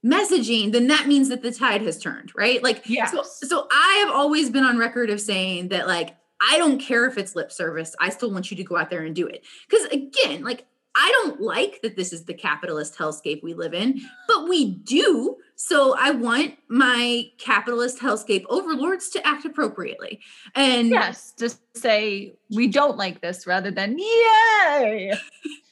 [0.06, 2.62] messaging, then that means that the tide has turned, right?
[2.62, 3.12] Like, Yes.
[3.12, 6.16] so, so I have always been on record of saying that, like,
[6.48, 7.96] I don't care if it's lip service.
[8.00, 9.44] I still want you to go out there and do it.
[9.70, 10.66] Because again, like,
[10.98, 15.36] I don't like that this is the capitalist hellscape we live in, but we do.
[15.56, 20.22] So I want my capitalist hellscape overlords to act appropriately.
[20.54, 25.14] And yes, just say we don't like this rather than yay.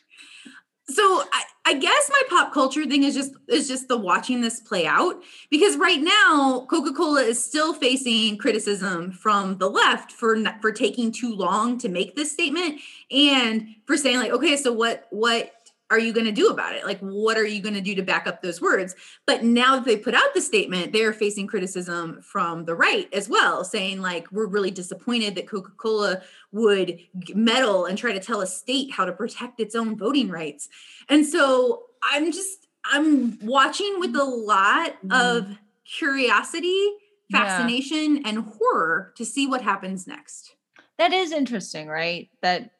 [0.93, 4.59] so I, I guess my pop culture thing is just is just the watching this
[4.59, 10.71] play out because right now Coca-Cola is still facing criticism from the left for for
[10.71, 15.53] taking too long to make this statement and for saying like okay so what what
[15.93, 18.01] are you going to do about it like what are you going to do to
[18.01, 22.19] back up those words but now that they put out the statement they're facing criticism
[22.21, 26.99] from the right as well saying like we're really disappointed that Coca-Cola would
[27.33, 30.67] meddle and try to tell a state how to protect its own voting rights
[31.09, 35.11] and so I'm just I'm watching with a lot mm-hmm.
[35.11, 36.91] of curiosity,
[37.29, 37.45] Yeah.
[37.45, 40.55] fascination, and horror to see what happens next.
[40.97, 42.29] That is interesting, right?
[42.41, 42.71] That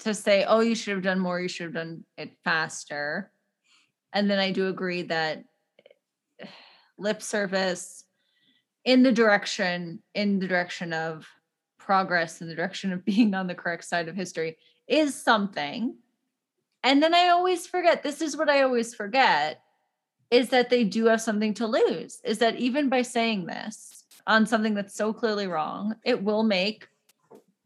[0.00, 3.30] to say, oh, you should have done more, you should have done it faster.
[4.12, 5.44] And then I do agree that
[6.40, 6.46] eh,
[6.96, 8.04] lip service
[8.84, 11.26] in the direction, in the direction of
[11.78, 14.56] progress, in the direction of being on the correct side of history
[14.86, 15.96] is something.
[16.82, 19.60] And then I always forget, this is what I always forget
[20.30, 22.20] is that they do have something to lose.
[22.24, 26.86] Is that even by saying this on something that's so clearly wrong, it will make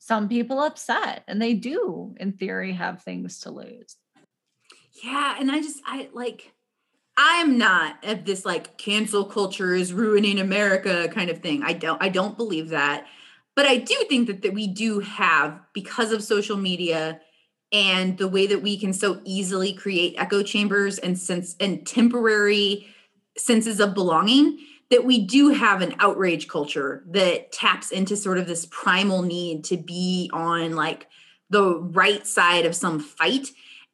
[0.02, 1.22] some people upset.
[1.28, 3.96] And they do, in theory, have things to lose.
[5.00, 6.52] Yeah, and I just I like
[7.16, 11.62] I'm not of this like cancel culture is ruining America kind of thing.
[11.62, 13.06] I don't I don't believe that.
[13.54, 17.20] But I do think that, that we do have because of social media
[17.70, 22.88] and the way that we can so easily create echo chambers and sense and temporary
[23.38, 24.58] senses of belonging
[24.92, 29.64] that we do have an outrage culture that taps into sort of this primal need
[29.64, 31.08] to be on like
[31.50, 33.48] the right side of some fight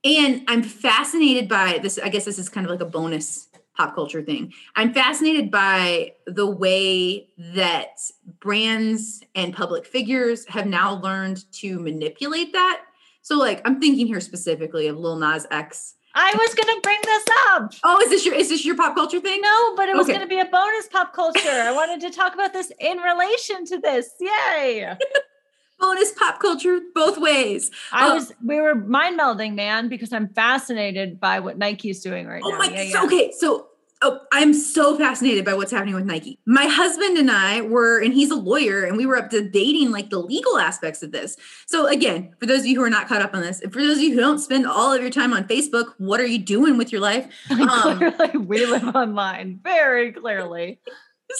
[0.04, 1.98] and I'm fascinated by this.
[1.98, 4.52] I guess this is kind of like a bonus pop culture thing.
[4.76, 8.00] I'm fascinated by the way that
[8.40, 12.82] brands and public figures have now learned to manipulate that.
[13.22, 15.94] So, like, I'm thinking here specifically of Lil Nas X.
[16.20, 17.72] I was gonna bring this up.
[17.85, 19.40] Oh, is this your is this your pop culture thing?
[19.40, 20.14] No, but it was Okay.
[20.14, 21.40] gonna be a bonus pop culture.
[21.48, 24.11] I wanted to talk about this in relation to this.
[24.20, 24.94] Yay.
[25.81, 27.70] Bonus pop culture both ways.
[27.92, 28.14] I Oh.
[28.14, 32.48] was we were mind melding, man, because I'm fascinated by what Nike's doing right now.
[32.48, 32.59] Oh now.
[32.59, 33.02] my Yeah, yeah.
[33.04, 33.67] okay, so
[34.02, 36.38] oh, I'm so fascinated by what's happening with Nike.
[36.46, 40.11] My husband and I were, and he's a lawyer, and we were up debating like
[40.11, 41.37] the legal aspects of this.
[41.66, 43.96] So again, for those of you who are not caught up on this, for those
[43.98, 46.76] of you who don't spend all of your time on Facebook, what are you doing
[46.78, 47.26] with your life?
[47.50, 50.80] Um, clearly, we live online very clearly.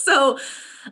[0.05, 0.39] So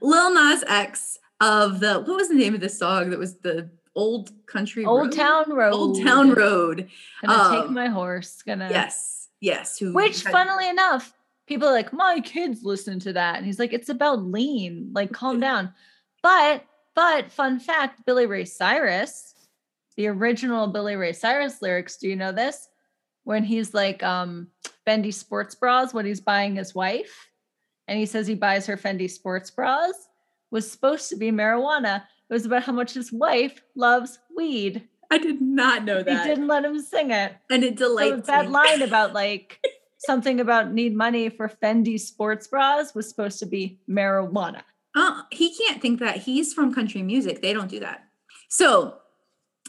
[0.00, 3.68] Lil Nas X of the what was the name of this song that was the
[3.94, 5.12] old country Old road?
[5.12, 5.72] Town Road.
[5.74, 6.88] Old Town Road.
[7.24, 8.40] Gonna take um, my horse.
[8.46, 9.79] Gonna Yes, yes.
[9.79, 11.12] Who Which, had- funnily enough,
[11.46, 13.37] people are like, my kids listen to that.
[13.37, 15.72] And he's like, it's about lean, like calm down.
[16.22, 19.35] But, but fun fact, Billy Ray Cyrus,
[19.96, 22.68] the original Billy Ray Cyrus lyrics, do you know this?
[23.24, 24.48] When he's like, um,
[24.87, 27.28] Fendi sports bras, when he's buying his wife,
[27.88, 30.09] and he says he buys her Fendi sports bras,
[30.50, 32.02] was supposed to be marijuana.
[32.28, 34.88] It was about how much his wife loves weed.
[35.11, 36.22] I did not know that.
[36.22, 37.35] He didn't let him sing it.
[37.50, 38.50] and it So delights that me.
[38.52, 39.61] line about like
[40.07, 44.62] something about need money for Fendi sports bras was supposed to be marijuana.
[44.95, 47.42] Uh, he can't think that he's from country music.
[47.42, 48.05] They don't do that.
[48.49, 48.95] So,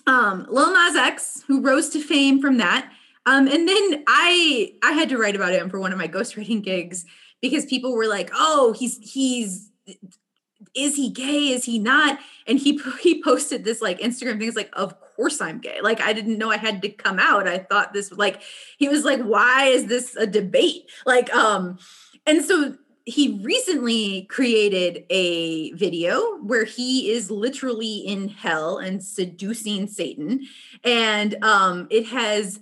[0.06, 2.90] um, Lil Nas X, who rose to fame from that,
[3.26, 6.64] um, and then I I had to write about him for one of my ghostwriting
[6.64, 7.06] gigs
[7.42, 9.72] because people were like, "Oh, he's he's."
[10.76, 11.50] Is he gay?
[11.50, 12.20] Is he not?
[12.46, 14.48] And he he posted this like Instagram thing.
[14.48, 15.82] It's like, of course I'm gay.
[15.82, 17.48] Like I didn't know I had to come out.
[17.48, 18.42] I thought this was like
[18.78, 20.90] he was like, why is this a debate?
[21.06, 21.78] Like, um,
[22.26, 22.76] and so
[23.06, 30.46] he recently created a video where he is literally in hell and seducing Satan.
[30.84, 32.60] And um, it has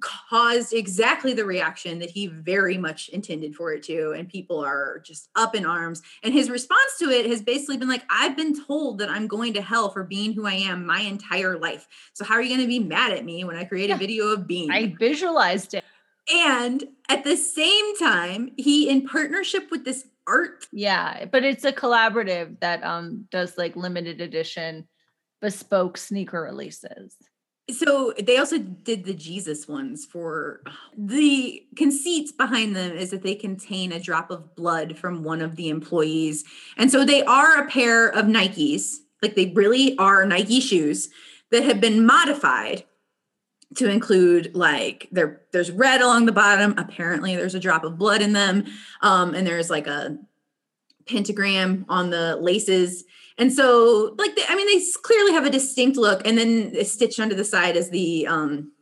[0.00, 4.12] caused exactly the reaction that he very much intended for it to.
[4.12, 6.02] And people are just up in arms.
[6.22, 9.54] And his response to it has basically been like, I've been told that I'm going
[9.54, 11.86] to hell for being who I am my entire life.
[12.14, 13.96] So how are you going to be mad at me when I create Yeah.
[13.96, 14.70] a video of being?
[14.70, 15.84] I visualized it.
[16.32, 21.72] And at the same time, he, in partnership with this art, Yeah, but it's a
[21.72, 24.88] collaborative that um does like limited edition
[25.40, 27.14] bespoke sneaker releases.
[27.70, 30.62] So they also did the Jesus ones for
[30.96, 35.56] the conceits behind them is that they contain a drop of blood from one of
[35.56, 36.44] the employees.
[36.76, 41.08] And so they are a pair of Nikes, like they really are Nike shoes
[41.50, 42.84] that have been modified
[43.74, 48.22] to include like there there's red along the bottom apparently there's a drop of blood
[48.22, 48.64] in them
[49.02, 50.16] um and there's like a
[51.06, 53.04] pentagram on the laces
[53.38, 57.20] and so like they, i mean they clearly have a distinct look and then stitched
[57.20, 58.72] onto the side is the um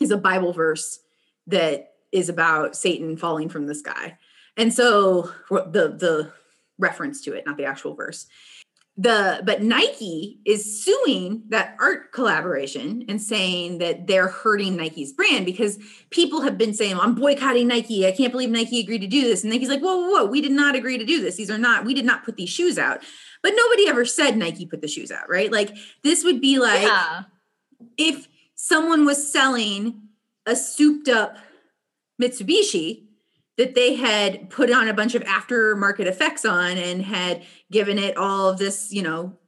[0.00, 0.98] is a bible verse
[1.46, 4.16] that is about satan falling from the sky.
[4.56, 6.32] And so the the
[6.78, 8.26] reference to it not the actual verse
[8.98, 15.44] the but Nike is suing that art collaboration and saying that they're hurting Nike's brand
[15.44, 15.78] because
[16.08, 18.06] people have been saying, I'm boycotting Nike.
[18.06, 19.42] I can't believe Nike agreed to do this.
[19.42, 21.36] And Nike's like, whoa, whoa, whoa, we did not agree to do this.
[21.36, 23.02] These are not, we did not put these shoes out.
[23.42, 25.52] But nobody ever said Nike put the shoes out, right?
[25.52, 27.24] Like this would be like yeah.
[27.98, 30.08] if someone was selling
[30.46, 31.36] a souped up
[32.20, 33.05] Mitsubishi
[33.58, 38.16] that they had put on a bunch of aftermarket effects on and had given it
[38.16, 39.38] all of this, you know,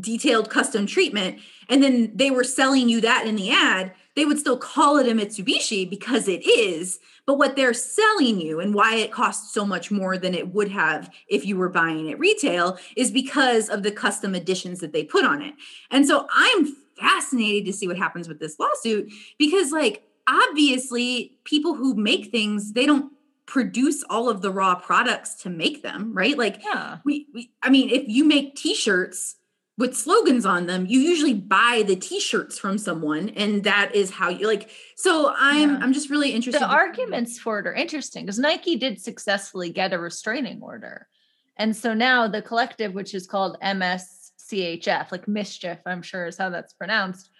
[0.00, 4.38] detailed custom treatment, and then they were selling you that in the ad, they would
[4.38, 6.98] still call it a Mitsubishi because it is.
[7.24, 10.70] But what they're selling you and why it costs so much more than it would
[10.70, 15.04] have if you were buying it retail is because of the custom additions that they
[15.04, 15.54] put on it.
[15.90, 21.74] And so I'm fascinated to see what happens with this lawsuit because, like, obviously, people
[21.74, 23.12] who make things, they don't
[23.46, 26.38] produce all of the raw products to make them, right?
[26.38, 26.98] Like, Yeah.
[27.04, 29.36] we, we I mean, if you make t-shirts
[29.78, 34.28] with slogans on them, you usually buy the t-shirts from someone, and that is how
[34.28, 34.70] you like.
[34.96, 35.78] So I'm Yeah.
[35.82, 36.62] I'm just really interested.
[36.62, 41.08] The arguments for it are interesting because Nike did successfully get a restraining order.
[41.56, 46.50] And so now the collective, which is called MSCHF, like mischief, I'm sure is how
[46.50, 47.30] that's pronounced,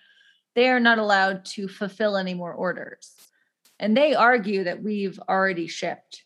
[0.54, 3.14] they are not allowed to fulfill any more orders.
[3.82, 6.22] And they argue that we've already shipped.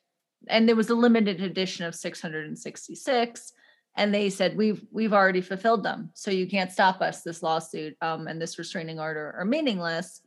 [0.47, 3.53] And there was a limited edition of 666.
[3.97, 6.11] And they said we've we've already fulfilled them.
[6.13, 7.23] So you can't stop us.
[7.23, 10.21] This lawsuit um, and this restraining order are meaningless.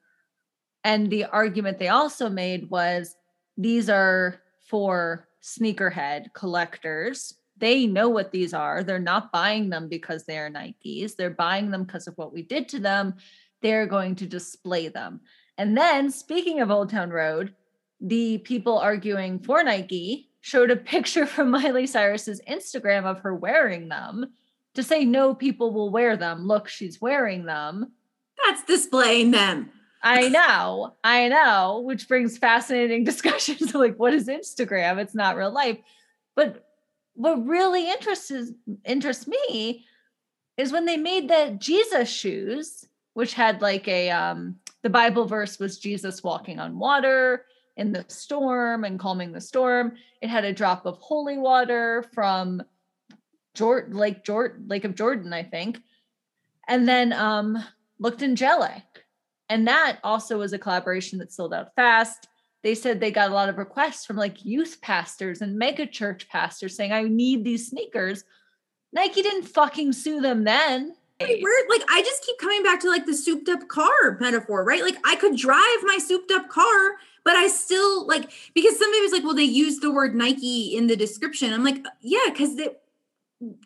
[0.84, 3.16] And the argument they also made was
[3.58, 7.36] these are for sneakerhead collectors.
[7.58, 8.84] They know what these are.
[8.84, 11.16] They're not buying them because they are Nikes.
[11.16, 13.16] They're buying them because of what we did to them.
[13.62, 15.22] They're going to display them.
[15.60, 17.54] And then, speaking of Old Town Road,
[18.00, 23.90] the people arguing for Nike showed a picture from Miley Cyrus's Instagram of her wearing
[23.90, 24.28] them
[24.74, 26.48] to say no people will wear them.
[26.48, 27.92] Look, she's wearing them.
[28.46, 29.70] That's displaying them.
[30.02, 34.98] I know, I know, which brings fascinating discussions like what is Instagram?
[34.98, 35.78] It's not real life.
[36.36, 36.66] But
[37.16, 38.32] what really interests
[38.86, 39.86] interests me
[40.56, 42.86] is when they made the Jesus shoes,
[43.20, 47.44] which had like a um the Bible verse was Jesus walking on water
[47.76, 49.98] in the storm and calming the storm.
[50.22, 52.64] It had a drop of holy water from
[53.56, 55.82] Jordan, Lake Jordan, Lake of Jordan, I think.
[56.70, 57.62] And then um
[58.00, 58.86] looked angelic.
[59.50, 62.30] And that also was a collaboration that sold out fast.
[62.64, 66.30] They said they got a lot of requests from like youth pastors and mega church
[66.30, 68.24] pastors saying, I need these sneakers.
[68.94, 70.96] Nike didn't fucking sue them then.
[71.22, 71.66] Weird.
[71.70, 74.82] Like I just keep coming back to like the souped up car metaphor, right?
[74.82, 79.12] Like I could drive my souped up car, but I still like because somebody was
[79.12, 81.54] like, well, they used the word Nike in the description.
[81.54, 82.76] I'm like, yeah, because the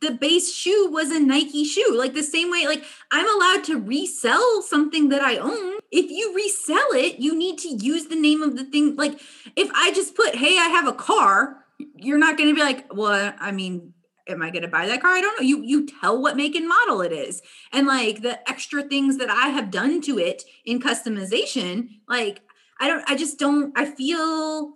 [0.01, 1.95] the base shoe was a Nike shoe.
[1.95, 5.79] Like the same way, like I'm allowed to resell something that I own.
[5.91, 8.95] If you resell it, you need to use the name of the thing.
[8.95, 9.19] Like
[9.55, 11.63] if I just put, hey, I have a car,
[11.95, 13.93] you're not going to be like, well, I mean,
[14.27, 15.11] am I going to buy that car?
[15.11, 15.45] I don't know.
[15.45, 19.29] You you tell what make and model it is, and like the extra things that
[19.29, 21.89] I have done to it in customization.
[22.07, 22.41] Like
[22.79, 23.03] I don't.
[23.09, 23.77] I just don't.
[23.77, 24.73] I feel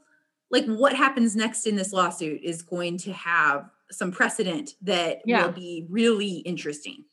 [0.50, 5.46] like what happens next in this lawsuit is going to have some precedent that yeah.
[5.46, 7.06] will be really interesting.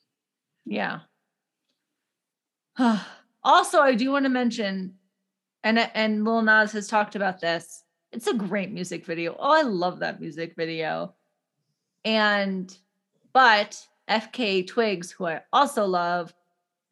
[0.64, 1.00] Yeah.
[3.44, 4.94] also, I do want to mention,
[5.62, 7.82] and and Lil Nas has talked about this.
[8.12, 9.36] It's a great music video.
[9.38, 11.14] Oh, I love that music video.
[12.04, 12.76] And
[13.32, 16.32] but FK Twigs, who I also love,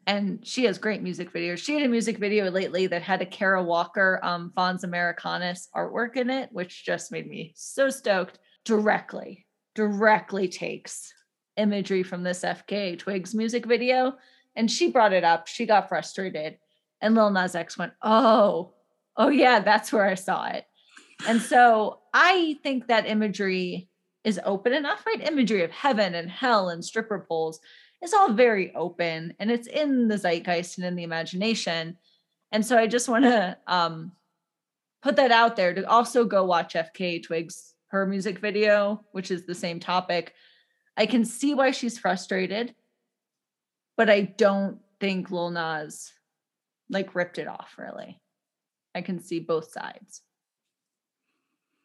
[0.06, 1.58] and she has great music videos.
[1.58, 6.16] She had a music video lately that had a Kara Walker um Fons Americanus artwork
[6.16, 11.12] in it, which just made me so stoked directly directly takes
[11.56, 14.14] imagery from this FK Twigs music video.
[14.56, 15.46] And she brought it up.
[15.46, 16.58] She got frustrated.
[17.00, 18.74] And Lil Nas X went, Oh,
[19.16, 20.66] oh, yeah, that's where I saw it.
[21.26, 23.88] And so I think that imagery
[24.24, 25.26] is open enough, right?
[25.26, 27.60] Imagery of heaven and hell and stripper poles
[28.02, 31.96] is all very open and it's in the zeitgeist and in the imagination.
[32.50, 34.12] And so I just want to um,
[35.02, 39.44] put that out there to also go watch FK Twigs her music video, which is
[39.44, 40.34] the same topic.
[40.96, 42.74] I can see why she's frustrated,
[43.96, 46.12] but I don't think Lil Nas
[46.88, 48.20] like ripped it off really.
[48.94, 50.22] I can see both sides.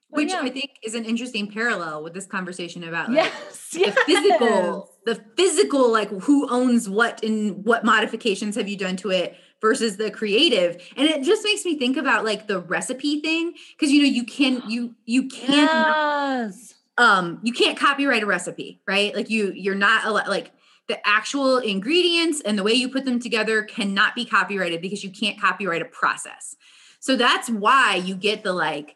[0.09, 0.39] Which yeah.
[0.41, 3.97] I think is an interesting parallel with this conversation about like yes, the yes.
[4.05, 9.35] physical, the physical, like who owns what and what modifications have you done to it
[9.61, 13.91] versus the creative and it just makes me think about like the recipe thing because
[13.91, 16.75] you know you can you you can't yes.
[16.97, 20.51] um you can't copyright a recipe right like you you're not a like
[20.87, 25.09] the actual ingredients and the way you put them together cannot be copyrighted because you
[25.09, 26.55] can't copyright a process
[26.99, 28.95] so that's why you get the like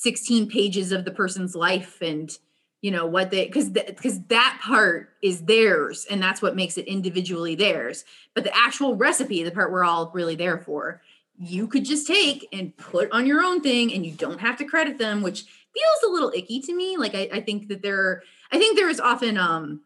[0.00, 2.38] 16 pages of the person's life and
[2.80, 6.86] you know what they because because that part is theirs and that's what makes it
[6.86, 8.06] individually theirs.
[8.34, 11.02] But the actual recipe the part we're all really there for
[11.36, 14.64] you could just take and put on your own thing and you don't have to
[14.64, 16.96] credit them which feels a little icky to me.
[16.96, 19.82] Like i, I think that there i think there is often um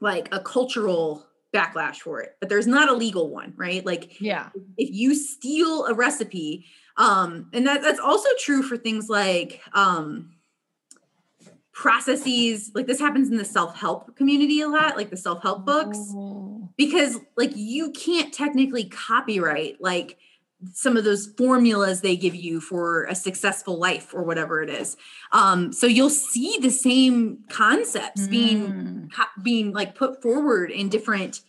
[0.00, 3.84] like a cultural backlash for it but there's not a legal one right?
[3.84, 4.48] Like yeah.
[4.78, 6.64] if you steal a recipe
[7.00, 10.30] um and that that's also true for things like um
[11.72, 16.68] processes like this happens in the self-help community a lot like the self-help books oh.
[16.76, 20.18] because like you can't technically copyright like
[20.74, 24.98] some of those formulas they give you for a successful life or whatever it is
[25.32, 28.30] um so you'll see the same concepts mm.
[28.30, 29.10] being
[29.42, 31.40] being like put forward in different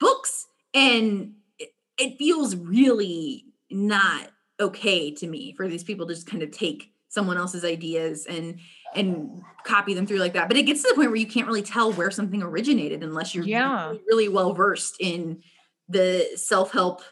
[0.00, 6.26] books and it, it feels really not okay to me for these people to just
[6.26, 8.58] kind of take someone else's ideas and
[8.94, 10.48] and copy them through like that.
[10.48, 13.34] But it gets to the point where you can't really tell where something originated unless
[13.34, 13.88] you're yeah.
[13.88, 15.42] really, really well versed in
[15.88, 17.02] the self-help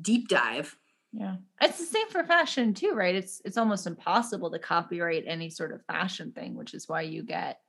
[0.00, 0.76] deep dive.
[1.12, 1.36] Yeah.
[1.60, 3.14] It's the same for fashion too, right?
[3.14, 7.22] It's it's almost impossible to copyright any sort of fashion thing, which is why you
[7.22, 7.60] get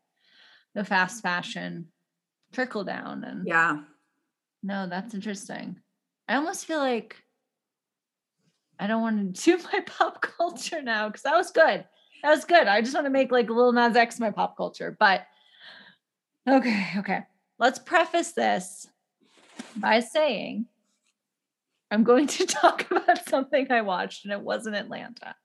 [0.76, 1.88] the fast fashion
[2.52, 3.82] trickle down and Yeah.
[4.62, 5.78] No, that's interesting.
[6.28, 7.16] I almost feel like
[8.80, 11.86] I don't want to do my pop culture now because that was good.
[12.24, 12.68] That was good.
[12.68, 14.96] I just want to make like a Lil Nas X my pop culture.
[14.98, 15.26] But
[16.48, 17.20] okay, okay.
[17.58, 18.88] Let's preface this
[19.76, 20.66] by saying
[21.92, 25.36] I'm going to talk about something I watched and it wasn't Atlanta.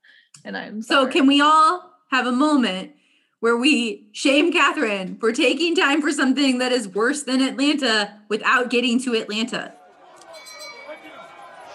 [0.44, 2.92] And I'm so can we all have a moment
[3.40, 8.70] where we shame Catherine for taking time for something that is worse than Atlanta without
[8.70, 9.74] getting to Atlanta?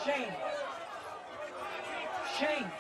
[0.06, 0.32] Shame.
[2.40, 2.72] Shame.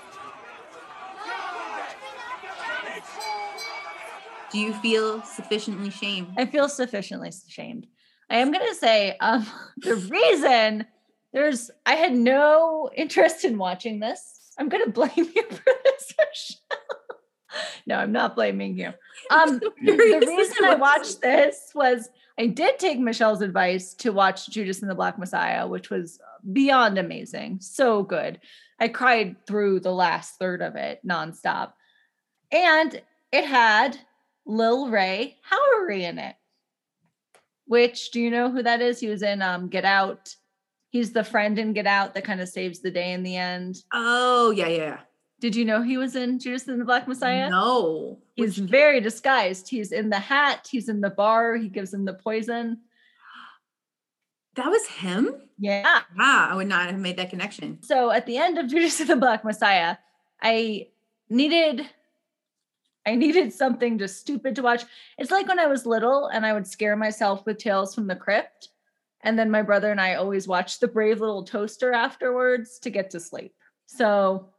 [4.52, 6.34] Do you feel sufficiently shamed?
[6.38, 7.88] I feel sufficiently shamed.
[8.30, 9.46] I am going to say um,
[9.78, 10.86] the reason
[11.34, 14.54] there's, I had no interest in watching this.
[14.58, 16.14] I'm going to blame you for this.
[17.86, 18.94] no, I'm not blaming you.
[19.32, 24.82] Um, the reason I watched this was I did take Michelle's advice to watch Judas
[24.82, 26.20] and the Black Messiah, which was
[26.52, 27.60] beyond amazing.
[27.60, 28.40] So good.
[28.80, 31.74] I cried through the last third of it nonstop.
[32.52, 33.02] And
[33.32, 33.98] it had
[34.46, 36.36] Lil Rel Howery in it.
[37.66, 39.00] Which do you know who that is?
[39.00, 40.34] He was in um, Get Out.
[40.90, 43.78] He's the friend in Get Out that kind of saves the day in the end.
[43.94, 45.00] Oh, yeah, yeah.
[45.40, 47.50] Did you know he was in Judas and the Black Messiah?
[47.50, 48.20] No.
[48.36, 48.70] He's Which...
[48.70, 49.70] very disguised.
[49.70, 52.80] He's in the hat, he's in the bar, he gives him the poison.
[54.60, 55.36] That was him?
[55.58, 56.02] Yeah.
[56.18, 57.82] Wow, I would not have made that connection.
[57.82, 59.96] So at the end of Judas and the Black Messiah,
[60.42, 60.88] I
[61.30, 61.90] needed
[63.06, 64.84] I needed something just stupid to watch.
[65.18, 68.18] It's like when I was little and I would scare myself with Tales from the
[68.18, 68.68] Crypt.
[69.22, 73.10] And then my brother and I always watched The Brave Little Toaster afterwards to get
[73.12, 73.54] to sleep.
[73.86, 74.50] So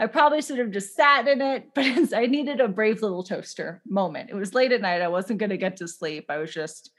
[0.00, 3.80] I probably should have just sat in it, but I needed a brave little toaster
[3.86, 4.30] moment.
[4.30, 5.02] It was late at night.
[5.02, 6.26] I wasn't going to get to sleep.
[6.28, 6.90] I was just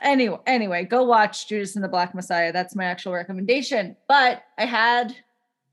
[0.00, 0.38] anyway.
[0.46, 2.52] Anyway, go watch Judas and the Black Messiah.
[2.52, 3.96] That's my actual recommendation.
[4.08, 5.14] But I had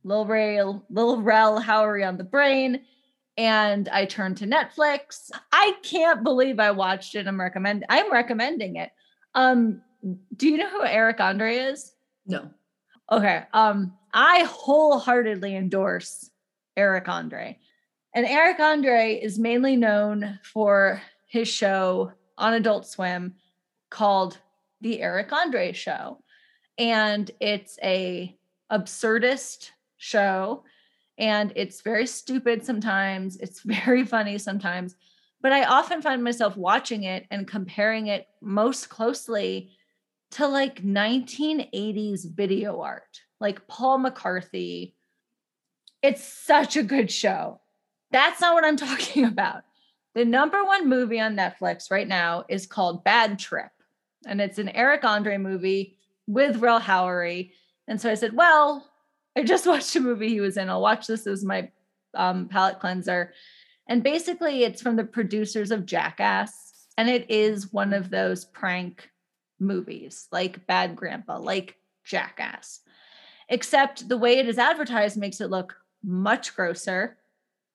[0.03, 2.81] Lil Rel, Lil Rel Howery on the brain,
[3.37, 5.31] and I turned to Netflix.
[5.51, 7.27] I can't believe I watched it.
[7.27, 7.85] I'm recommend.
[7.89, 8.91] I'm recommending it.
[9.35, 9.81] Um,
[10.35, 11.93] do you know who Eric Andre is?
[12.25, 12.49] No.
[13.11, 13.43] Okay.
[13.53, 16.29] Um, I wholeheartedly endorse
[16.75, 17.57] Eric Andre.
[18.13, 23.35] And Eric Andre is mainly known for his show on Adult Swim
[23.89, 24.37] called
[24.81, 26.23] The Eric Andre Show.
[26.77, 28.35] And it's a
[28.71, 30.63] absurdist show
[31.17, 34.95] and it's very stupid sometimes, it's very funny sometimes,
[35.41, 39.71] but I often find myself watching it and comparing it most closely
[40.31, 44.95] to like 1980s video art like Paul McCarthy.
[46.01, 47.61] It's such a good show.
[48.11, 49.63] That's not what I'm talking about.
[50.15, 53.71] The number one movie on Netflix right now is called Bad Trip,
[54.25, 55.97] and it's an Eric Andre movie
[56.27, 57.51] with Rel Howery.
[57.87, 58.89] And so I said, Well,
[59.37, 60.69] I just watched a movie he was in.
[60.69, 61.69] I'll watch this as my
[62.13, 63.33] um, palate cleanser.
[63.87, 66.51] And basically, it's from the producers of Jackass,
[66.97, 69.09] and it is one of those prank
[69.59, 72.81] movies like Bad Grandpa, like Jackass
[73.49, 77.17] except the way it is advertised makes it look much grosser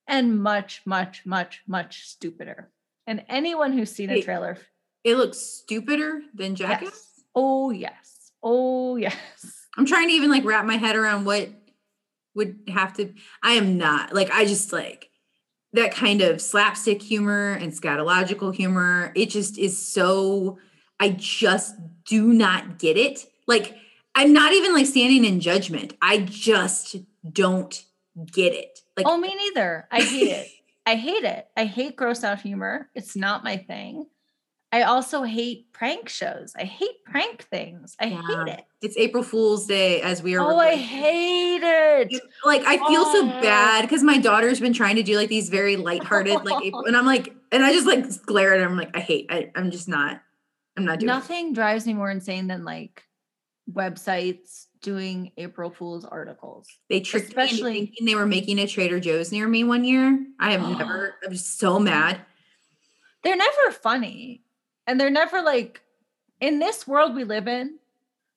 [0.07, 2.70] and much, much, much, much stupider.
[3.07, 4.57] And anyone who's seen a trailer,
[5.05, 6.82] it looks stupider than Jackass.
[6.82, 7.24] Yes.
[7.34, 8.32] Oh yes.
[8.42, 9.66] Oh yes.
[9.76, 11.50] I'm trying to even like wrap my head around what
[12.34, 13.12] would have to.
[13.42, 15.11] I am not like I just like
[15.72, 19.12] that kind of slapstick humor and scatological humor.
[19.14, 20.59] It just is so.
[21.00, 21.74] I just
[22.07, 23.26] do not get it.
[23.46, 23.76] Like
[24.14, 25.94] I'm not even like standing in judgment.
[26.00, 26.96] I just
[27.30, 27.84] don't
[28.24, 28.78] get it.
[28.96, 29.88] Like Oh, me neither.
[29.90, 30.48] I hate it.
[30.86, 31.48] I hate it.
[31.57, 32.90] I hate gross out humor.
[32.94, 34.07] It's not my thing.
[34.75, 36.53] I also hate prank shows.
[36.59, 37.95] I hate prank things.
[38.01, 38.22] I yeah.
[38.27, 38.64] hate it.
[38.83, 40.41] It's April Fool's Day as we are.
[40.41, 40.72] Oh, recording.
[40.72, 42.22] I hate it.
[42.45, 43.12] Like I feel oh.
[43.12, 46.85] so bad because my daughter's been trying to do like these very lighthearted like April,
[46.87, 48.66] and I'm like, and I just like glare at her.
[48.66, 49.27] I'm like, I hate.
[49.31, 50.20] I, I'm just not.
[50.77, 51.07] I'm not doing.
[51.07, 51.55] Nothing it.
[51.55, 53.05] drives me more insane than like
[53.72, 56.66] websites doing April Fool's articles.
[56.91, 60.18] They tricked Especially, me thinking they were making a Trader Joe's near me one year.
[60.41, 62.22] I have never, I'm so mad.
[63.22, 64.43] They're never funny.
[64.87, 65.82] And they're never like,
[66.41, 67.78] in this world we live in,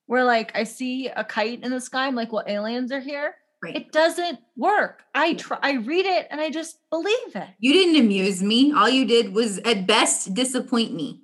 [0.06, 3.36] where like I see a kite in the sky, I'm like, well, aliens are here.
[3.62, 3.76] Right.
[3.76, 5.04] It doesn't work.
[5.16, 7.50] I try, I read it and I just believe it.
[7.60, 8.72] You didn't amuse me.
[8.72, 11.22] All you did was at best disappoint me.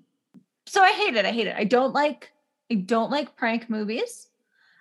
[0.66, 1.26] So I hate it.
[1.26, 1.56] I hate it.
[1.56, 2.32] I don't like
[2.72, 4.28] I don't like prank movies.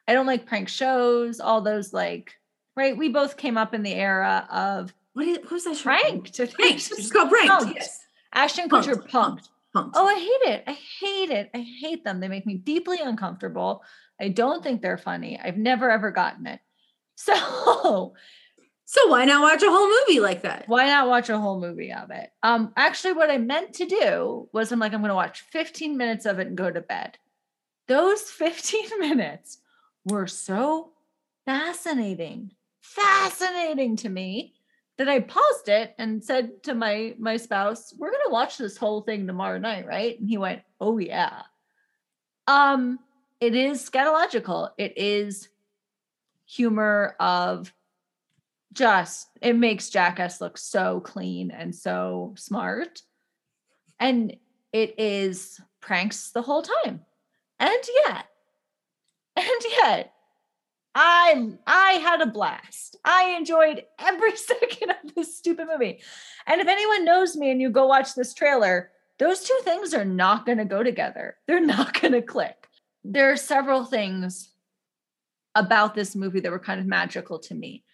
[0.09, 2.33] I don't like prank shows, all those like,
[2.75, 2.97] right?
[2.97, 5.79] We both came up in the era of what, is, what was that?
[5.79, 6.37] Pranked.
[6.55, 6.91] Pranked.
[6.93, 7.53] It's called pranked.
[7.53, 7.75] Punked.
[7.75, 8.01] Yes.
[8.33, 9.11] Ashton Kutcher punked.
[9.11, 9.49] punked.
[9.75, 10.65] Oh, I hate it.
[10.67, 11.51] I hate it.
[11.55, 12.21] I hate them.
[12.21, 13.83] They make me deeply uncomfortable.
[14.21, 15.41] I don't think they're funny.
[15.43, 16.61] I've never ever gotten it.
[17.17, 18.15] So
[18.85, 20.65] So why not watch a whole movie like that?
[20.69, 22.31] why not watch a whole movie of it?
[22.43, 26.27] Um, actually, what I meant to do was I'm like, I'm gonna watch 15 minutes
[26.27, 27.19] of it and go to bed.
[27.89, 29.59] Those 15 minutes
[30.05, 30.93] were so
[31.47, 34.55] fascinating, fascinating to me
[34.99, 39.03] that I paused it and said to my my spouse, "We're gonna watch this whole
[39.03, 41.43] thing tomorrow night, right?" And he went, "Oh yeah."
[42.47, 42.99] Um,
[43.41, 44.71] it is scatological.
[44.79, 45.49] It is
[46.47, 47.73] humor of
[48.73, 53.03] just it makes Jackass look so clean and so smart.
[54.01, 54.37] And
[54.73, 57.01] it is pranks the whole time.
[57.59, 58.27] And yet,
[59.37, 60.13] and yet,
[60.95, 62.97] I I had a blast.
[63.05, 66.01] I enjoyed every second of this stupid movie.
[66.47, 70.05] And if anyone knows me and you go watch this trailer, those two things are
[70.05, 71.37] not going to go together.
[71.47, 72.69] They're not going to click.
[73.05, 74.51] There are several things
[75.55, 77.85] about this movie that were kind of magical to me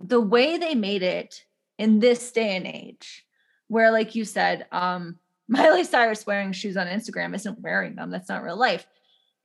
[0.00, 1.44] the way they made it
[1.78, 3.24] in this day and age,
[3.68, 5.18] where, like you said, um,
[5.48, 8.10] Miley Cyrus wearing shoes on Instagram isn't wearing them.
[8.10, 8.86] That's not real life.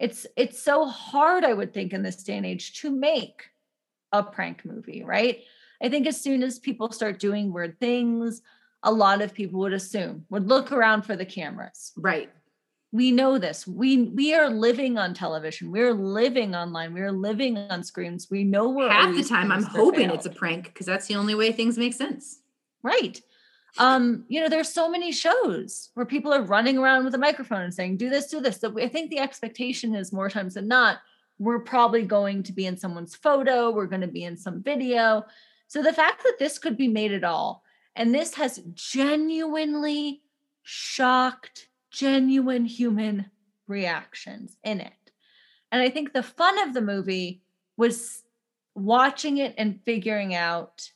[0.06, 3.38] It's it's so hard, I would think, in this day and age to make
[4.12, 5.38] a prank movie, right?
[5.82, 8.41] I think as soon as people start doing weird things,
[8.84, 11.93] a lot of people would assume, would look around for the cameras.
[11.97, 12.30] Right.
[12.91, 13.66] we know this.
[13.66, 15.72] We we are living on television.
[15.72, 16.93] We're living online.
[16.93, 18.28] We're living on screens.
[18.30, 21.36] We know we're Half the time I'm hoping it's a prank because that's the only
[21.36, 22.39] way things make sense.
[22.84, 23.20] right
[23.80, 27.61] um you know there's so many shows where people are running around with a microphone
[27.61, 28.59] and saying do this do this.
[28.59, 30.99] So i think the expectation is more times than not
[31.39, 35.26] we're probably going to be in someone's photo we're going to be in some video.
[35.67, 37.63] So the fact that this could be made at all
[37.95, 40.21] and this has genuinely
[40.61, 43.30] shocked genuine human
[43.67, 44.93] reactions in it.
[45.71, 47.41] And i think the fun of the movie
[47.76, 48.24] was
[48.76, 50.89] watching it and figuring out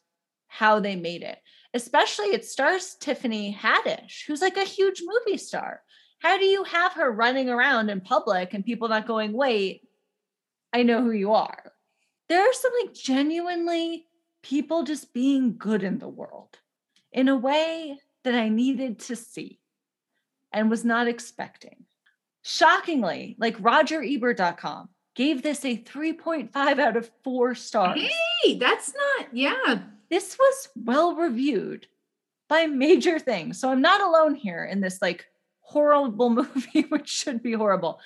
[0.47, 1.39] how they made it
[1.73, 5.81] especially it stars Tiffany Haddish, who's like a huge movie star.
[6.19, 9.87] How do you have her running around in public and people not going, wait,
[10.73, 11.71] I know who you are?
[12.29, 14.07] There are some like genuinely
[14.43, 16.57] people just being good in the world
[17.11, 19.59] in a way that I needed to see
[20.51, 21.85] and was not expecting.
[22.43, 27.99] Shockingly, like RogerEbert.com gave this a 3.5 out of four stars
[28.43, 29.79] Hey, that's not, yeah.
[30.09, 31.87] This was well reviewed
[32.47, 33.59] by major things.
[33.59, 35.25] So I'm not alone here in this like
[35.61, 37.99] horrible movie, which should be horrible.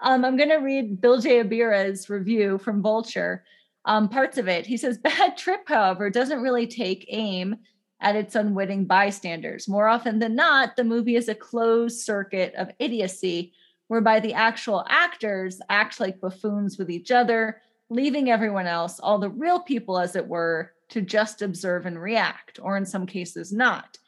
[0.00, 3.44] Um, I'm going to read Bilge Ebiri's review from Vulture,
[3.84, 4.66] um, parts of it.
[4.66, 7.56] He says, Bad Trip, however, doesn't really take aim
[8.00, 9.66] at its unwitting bystanders.
[9.66, 13.52] More often than not, the movie is a closed circuit of idiocy
[13.88, 19.30] whereby the actual actors act like buffoons with each other, leaving everyone else, all the
[19.30, 23.98] real people, as it were, to just observe and react, or in some cases, not.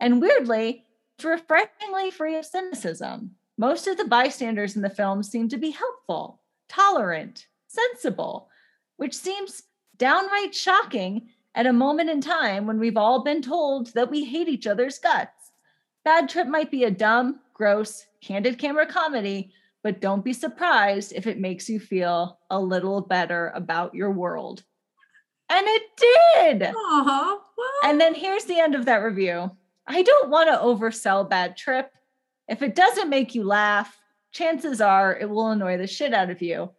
[0.00, 0.84] And weirdly,
[1.16, 3.32] it's refreshingly free of cynicism.
[3.58, 8.48] Most of the bystanders in the film seem to be helpful, tolerant, sensible,
[8.96, 9.64] which seems
[9.98, 14.48] downright shocking at a moment in time when we've all been told that we hate
[14.48, 15.52] each other's guts.
[16.04, 21.26] Bad Trip might be a dumb, gross, candid camera comedy, but don't be surprised if
[21.26, 24.62] it makes you feel a little better about your world.
[25.50, 26.72] And it did.
[26.74, 27.42] Well,
[27.84, 29.50] And then here's the end of that review.
[29.86, 31.92] I don't want to oversell Bad Trip.
[32.48, 33.98] If it doesn't make you laugh,
[34.32, 36.70] chances are it will annoy the shit out of you.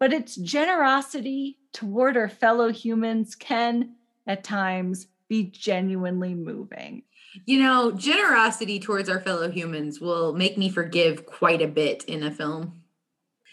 [0.00, 3.94] But its generosity toward our fellow humans can,
[4.26, 7.02] at times, be genuinely moving.
[7.46, 12.22] you know, generosity towards our fellow humans will make me forgive quite a bit in
[12.22, 12.80] a film.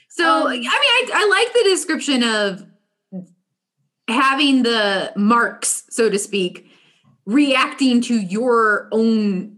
[0.10, 2.66] So, Um, I mean, I, I like the description of
[4.12, 6.70] having the marks, so to speak,
[7.26, 9.58] reacting to your own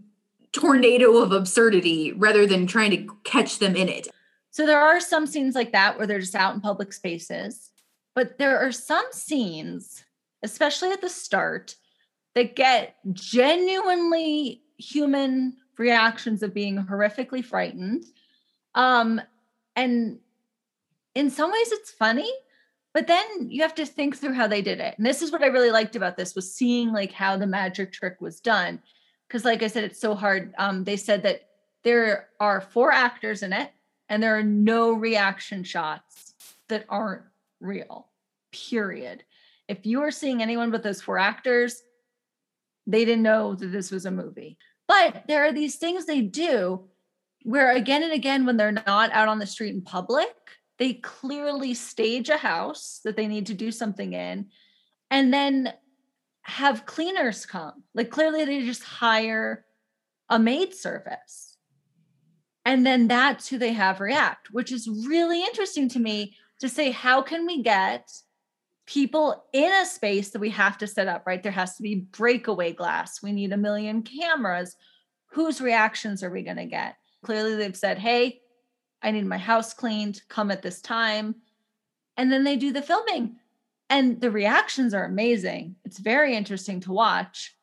[0.52, 4.08] tornado of absurdity rather than trying to catch them in it.
[4.50, 7.70] So there are some scenes like that where they're just out in public spaces,
[8.14, 10.04] but there are some scenes,
[10.44, 11.74] especially at the start,
[12.34, 18.04] that get genuinely human reactions of being horrifically frightened.
[18.76, 19.20] Um,
[19.74, 20.18] and
[21.14, 22.30] in some ways it's funny,
[22.94, 24.94] but then you have to think through how they did it.
[24.96, 27.92] And this is what I really liked about this was seeing like how the magic
[27.92, 28.80] trick was done.
[29.28, 30.54] Because like I said, it's so hard.
[30.58, 31.42] Um, they said that
[31.82, 33.70] there are four actors in it
[34.08, 36.34] and there are no reaction shots
[36.68, 37.22] that aren't
[37.60, 38.08] real
[38.52, 39.24] period
[39.68, 41.82] if you are seeing anyone but those four actors
[42.86, 46.84] they didn't know that this was a movie but there are these things they do
[47.42, 50.28] where again and again when they're not out on the street in public
[50.78, 54.46] they clearly stage a house that they need to do something in
[55.10, 55.72] and then
[56.42, 57.84] have cleaners come.
[57.94, 59.64] Like clearly they just hire
[60.28, 61.56] a maid service.
[62.64, 66.90] And then that's who they have react, which is really interesting to me to say,
[66.90, 68.10] how can we get
[68.86, 71.42] people in a space that we have to set up, right?
[71.42, 73.22] There has to be breakaway glass.
[73.22, 74.76] We need a million cameras.
[75.30, 76.96] Whose reactions are we going to get?
[77.24, 78.40] Clearly, they've said, hey,
[79.04, 81.36] I need my house cleaned, come at this time.
[82.16, 83.36] And then they do the filming.
[83.90, 85.76] And the reactions are amazing.
[85.84, 87.54] It's very interesting to watch.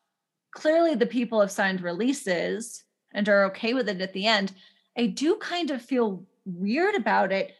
[0.52, 4.52] Clearly, the people have signed releases and are okay with it at the end.
[4.96, 7.52] I do kind of feel weird about it,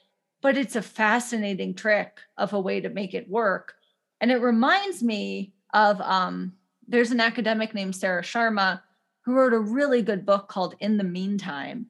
[0.42, 3.74] but it's a fascinating trick of a way to make it work.
[4.20, 6.52] And it reminds me of um,
[6.86, 8.80] there's an academic named Sarah Sharma
[9.24, 11.86] who wrote a really good book called In the Meantime.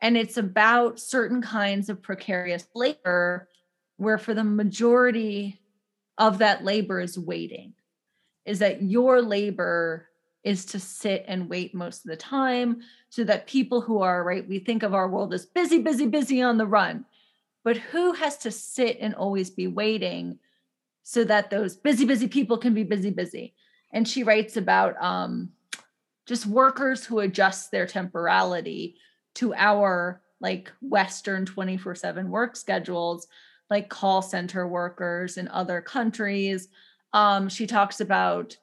[0.00, 3.48] And it's about certain kinds of precarious labor
[3.96, 5.60] where, for the majority
[6.16, 7.74] of that labor, is waiting,
[8.46, 10.08] is that your labor
[10.42, 12.80] is to sit and wait most of the time
[13.10, 16.40] so that people who are, right, we think of our world as busy, busy, busy
[16.40, 17.04] on the run.
[17.62, 20.38] But who has to sit and always be waiting
[21.02, 23.54] so that those busy, busy people can be busy, busy?
[23.92, 25.50] And she writes about um,
[26.24, 28.96] just workers who adjust their temporality
[29.36, 33.26] to our like Western 24 7 work schedules,
[33.68, 36.68] like call center workers in other countries.
[37.12, 38.56] Um, she talks about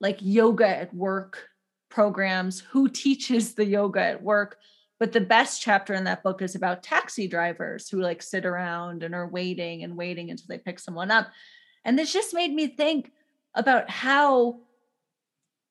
[0.00, 1.48] like yoga at work
[1.88, 4.58] programs, who teaches the yoga at work.
[4.98, 9.02] But the best chapter in that book is about taxi drivers who like sit around
[9.02, 11.28] and are waiting and waiting until they pick someone up.
[11.84, 13.10] And this just made me think
[13.54, 14.60] about how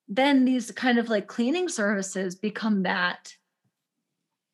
[0.07, 3.33] then these kind of like cleaning services become that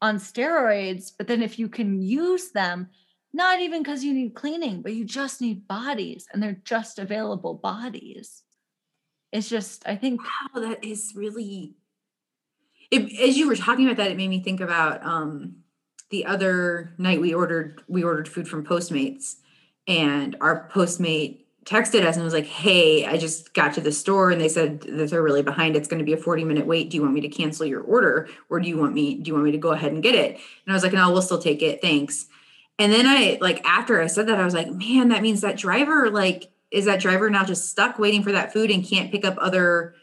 [0.01, 1.11] on steroids.
[1.17, 2.89] But then if you can use them,
[3.33, 7.53] not even because you need cleaning, but you just need bodies and they're just available
[7.53, 8.43] bodies.
[9.31, 10.21] It's just, I think.
[10.23, 11.75] Wow, that is really.
[12.89, 15.57] It, as you were talking about that, it made me think about um,
[16.09, 19.35] the other night we ordered we ordered food from Postmates,
[19.87, 24.31] and our Postmate texted us and was like, "Hey, I just got to the store
[24.31, 25.75] and they said that they're really behind.
[25.75, 26.89] It's going to be a 40 minute wait.
[26.89, 29.33] Do you want me to cancel your order or do you want me do you
[29.33, 31.41] want me to go ahead and get it?" And I was like, "No, we'll still
[31.41, 31.81] take it.
[31.81, 32.27] Thanks."
[32.79, 35.57] And then I like after I said that I was like, "Man, that means that
[35.57, 39.25] driver like is that driver now just stuck waiting for that food and can't pick
[39.25, 39.93] up other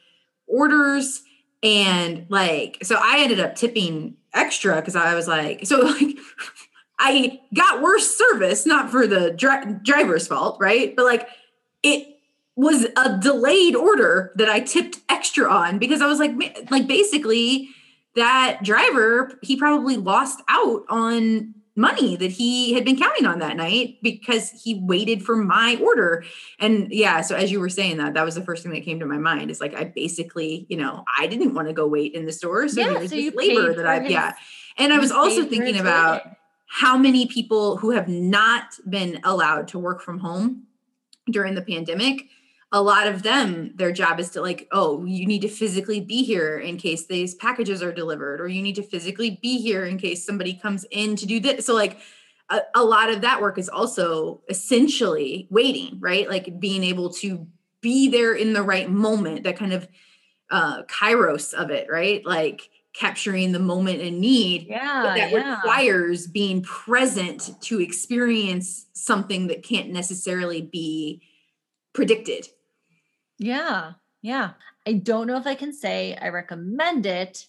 [0.46, 1.22] orders?"
[1.62, 6.18] And like so I ended up tipping extra cuz I was like, so like
[6.98, 10.94] I got worse service, not for the dri- driver's fault, right?
[10.94, 11.28] But like
[11.84, 12.08] it
[12.56, 16.32] was a delayed order that I tipped extra on because I was like,
[16.70, 17.68] like basically
[18.16, 23.56] that driver, he probably lost out on money that he had been counting on that
[23.56, 26.24] night because he waited for my order.
[26.60, 29.00] And yeah, so as you were saying that, that was the first thing that came
[29.00, 29.50] to my mind.
[29.50, 32.68] Is like I basically, you know, I didn't want to go wait in the store,
[32.68, 34.34] so yeah, so this labor that I his, yeah.
[34.78, 36.22] And I was also thinking about
[36.66, 40.66] how many people who have not been allowed to work from home
[41.30, 42.28] during the pandemic
[42.74, 46.24] a lot of them their job is to like oh you need to physically be
[46.24, 49.96] here in case these packages are delivered or you need to physically be here in
[49.96, 51.64] case somebody comes in to do this.
[51.64, 51.98] So like
[52.50, 56.28] a, a lot of that work is also essentially waiting right?
[56.28, 57.46] Like being able to
[57.80, 59.86] be there in the right moment that kind of
[60.50, 62.26] uh kairos of it right?
[62.26, 65.56] Like capturing the moment in need yeah that yeah.
[65.56, 71.20] requires being present to experience something that can't necessarily be
[71.92, 72.48] predicted.
[73.38, 74.52] Yeah yeah.
[74.86, 77.46] I don't know if i can say i recommend it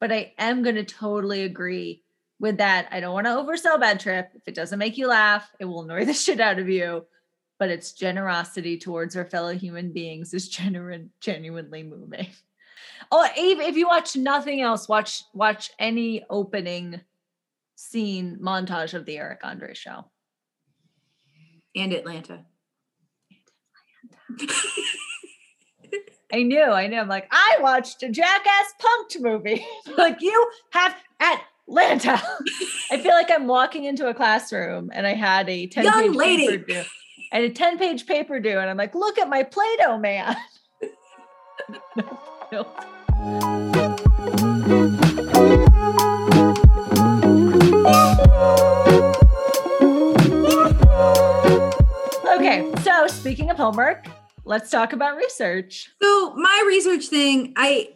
[0.00, 2.02] but i am going to totally agree
[2.40, 2.86] with that.
[2.92, 4.30] I don't want to oversell bad trip.
[4.32, 7.06] If it doesn't make you laugh it will annoy the shit out of you
[7.58, 12.28] but its generosity towards our fellow human beings is genuine genuinely moving
[13.10, 17.00] Oh, if, if you watch nothing else, watch watch any opening
[17.74, 20.04] scene montage of the Eric Andre show.
[21.76, 22.44] And Atlanta.
[26.32, 26.98] I knew, I knew.
[26.98, 29.64] I'm like, I watched a jackass punked movie.
[29.96, 32.20] like you have Atlanta.
[32.90, 36.16] I feel like I'm walking into a classroom and I had a 10 Young page
[36.16, 36.48] lady.
[36.48, 36.82] paper due.
[37.32, 38.58] And a 10 page paper due.
[38.58, 40.36] And I'm like, look at my Play-Doh man.
[42.52, 42.84] nope.
[52.38, 54.06] Okay, so speaking of homework,
[54.44, 55.90] let's talk about research.
[56.00, 57.90] So my research thing, I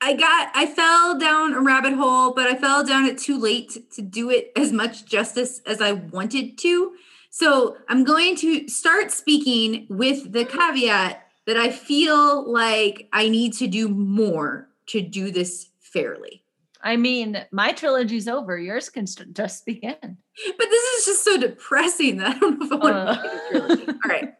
[0.00, 3.90] I got I fell down a rabbit hole, but I fell down it too late
[3.92, 6.92] to do it as much justice as I wanted to.
[7.30, 13.54] So I'm going to start speaking with the caveat that I feel like I need
[13.54, 16.44] to do more to do this fairly.
[16.82, 18.56] I mean, my trilogy's over.
[18.56, 19.96] Yours can st- just begin.
[20.00, 23.16] But this is just so depressing that I don't know if I want Uh.
[23.16, 23.86] to make it a trilogy.
[23.88, 24.34] All right.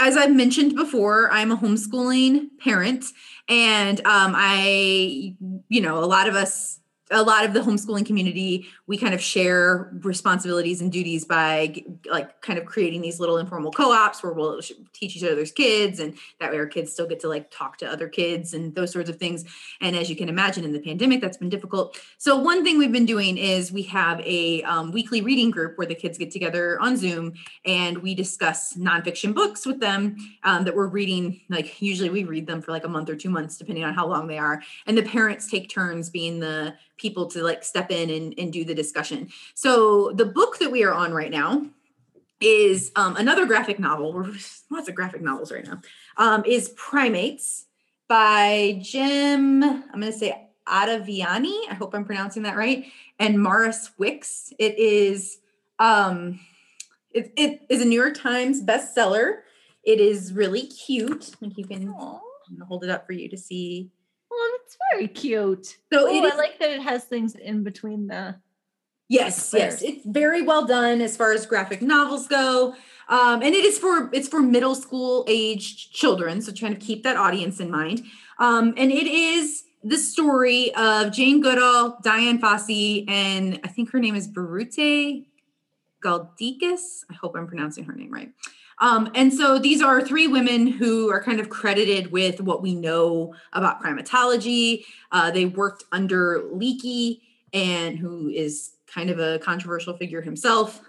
[0.00, 3.04] As I've mentioned before, I'm a homeschooling parent,
[3.48, 5.36] and um, I,
[5.68, 6.80] you know, a lot of us,
[7.14, 11.74] a lot of the homeschooling community, we kind of share responsibilities and duties by
[12.10, 14.60] like kind of creating these little informal co-ops where we'll
[14.92, 17.90] teach each other's kids, and that way our kids still get to like talk to
[17.90, 19.44] other kids and those sorts of things.
[19.80, 21.98] And as you can imagine, in the pandemic, that's been difficult.
[22.18, 25.86] So one thing we've been doing is we have a um, weekly reading group where
[25.86, 27.34] the kids get together on Zoom
[27.64, 31.40] and we discuss nonfiction books with them um, that we're reading.
[31.48, 34.06] Like usually we read them for like a month or two months, depending on how
[34.06, 34.62] long they are.
[34.86, 36.74] And the parents take turns being the
[37.04, 39.28] people to like step in and, and do the discussion.
[39.54, 41.66] So the book that we are on right now
[42.40, 44.14] is um, another graphic novel.
[44.14, 44.32] We're
[44.70, 45.82] lots of graphic novels right now.
[46.16, 47.66] Um, is Primates
[48.08, 49.62] by Jim.
[49.62, 51.68] I'm going to say Ottaviani.
[51.70, 52.86] I hope I'm pronouncing that right.
[53.18, 54.50] And Maris Wicks.
[54.58, 55.40] It is
[55.78, 56.40] um
[57.10, 59.40] it, it is a New York Times bestseller.
[59.84, 61.32] It is really cute.
[61.34, 62.20] I think you can Aw.
[62.48, 63.90] I'm gonna hold it up for you to see.
[64.34, 65.66] Well, that's very cute.
[65.92, 68.36] So Oh, it is I like that it has things in between the.
[69.08, 72.74] Yes, yes, it's very well done as far as graphic novels go,
[73.08, 76.40] um, and it is for it's for middle school aged children.
[76.40, 78.02] So trying to keep that audience in mind,
[78.38, 84.00] um, and it is the story of Jane Goodall, Dian Fossey, and I think her
[84.00, 85.26] name is Biruté
[86.02, 87.04] Galdikas.
[87.10, 88.32] I hope I'm pronouncing her name right.
[88.80, 92.74] Um, and so these are three women who are kind of credited with what we
[92.74, 94.84] know about primatology.
[95.12, 97.20] Uh, they worked under Leakey,
[97.54, 100.80] and who is kind of a controversial figure himself.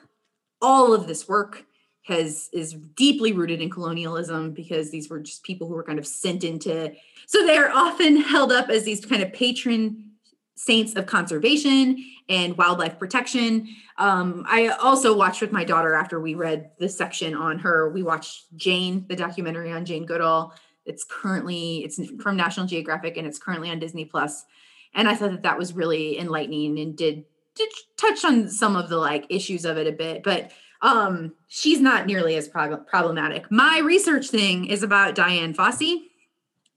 [0.61, 1.65] All of this work
[2.03, 6.05] has is deeply rooted in colonialism because these were just people who were kind of
[6.05, 6.91] sent into.
[7.27, 10.11] So they are often held up as these kind of patron
[10.55, 13.67] saints of conservation and wildlife protection.
[13.97, 17.91] Um, I also watched with my daughter after we read the section on her.
[17.91, 20.53] We watched Jane, the documentary on Jane Goodall.
[20.85, 24.45] It's currently it's from National Geographic and it's currently on Disney Plus.
[24.93, 27.25] And I thought that that was really enlightening and did
[27.55, 30.51] did touch on some of the like issues of it a bit, but
[30.81, 33.49] um she's not nearly as prob- problematic.
[33.51, 36.03] My research thing is about Dian Fossey.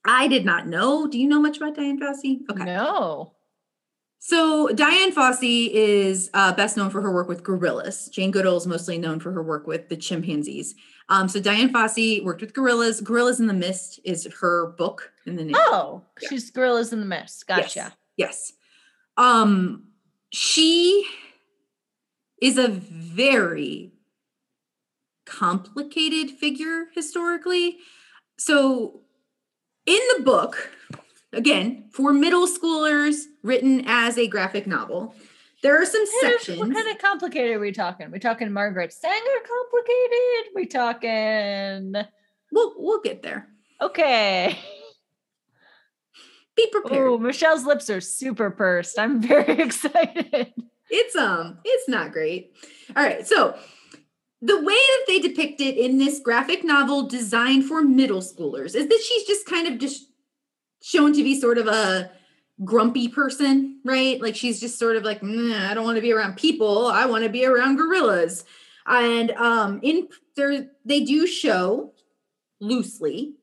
[0.05, 1.07] I did not know.
[1.07, 2.41] Do you know much about Dian Fossey?
[2.51, 2.65] Okay.
[2.65, 3.35] No.
[4.21, 8.09] So Dian Fossey is uh, best known for her work with gorillas.
[8.09, 10.75] Jane Goodall is mostly known for her work with the chimpanzees.
[11.09, 13.01] Um, so Dian Fossey worked with gorillas.
[13.01, 15.55] Gorillas in the Mist is her book in the name.
[15.57, 16.29] Oh, Yeah.
[16.31, 17.47] she's Gorillas in the Mist.
[17.47, 17.95] Gotcha.
[18.17, 18.53] Yes.
[18.53, 18.53] yes.
[19.17, 19.85] Um,
[20.31, 21.07] she
[22.43, 23.93] is a very
[25.27, 27.79] complicated figure historically.
[28.39, 29.01] So
[29.87, 30.71] in the book,
[31.33, 35.15] again, for middle schoolers, written as a graphic novel,
[35.63, 36.59] there are some What kind of- sections.
[36.61, 38.11] What kind of complicated are we talking?
[38.13, 40.53] We talking Margaret Sanger complicated?
[40.55, 41.95] We talking
[42.53, 43.49] we'll we'll get there.
[43.81, 44.57] okay.
[46.57, 47.07] Be prepared.
[47.09, 48.99] Oh, Michelle's lips are super pursed.
[48.99, 50.53] I'm very excited.
[50.91, 52.51] it's um it's not great
[52.97, 53.55] all right so
[54.41, 58.87] the way that they depict it in this graphic novel designed for middle schoolers is
[58.89, 60.07] that she's just kind of just
[60.83, 62.11] shown to be sort of a
[62.65, 64.21] grumpy person right?
[64.21, 66.87] Like she's just sort of like "Nah, i don't want to be around people.
[66.87, 68.45] I want to be around gorillas.
[68.87, 71.93] And um in there they do show
[72.61, 73.35] loosely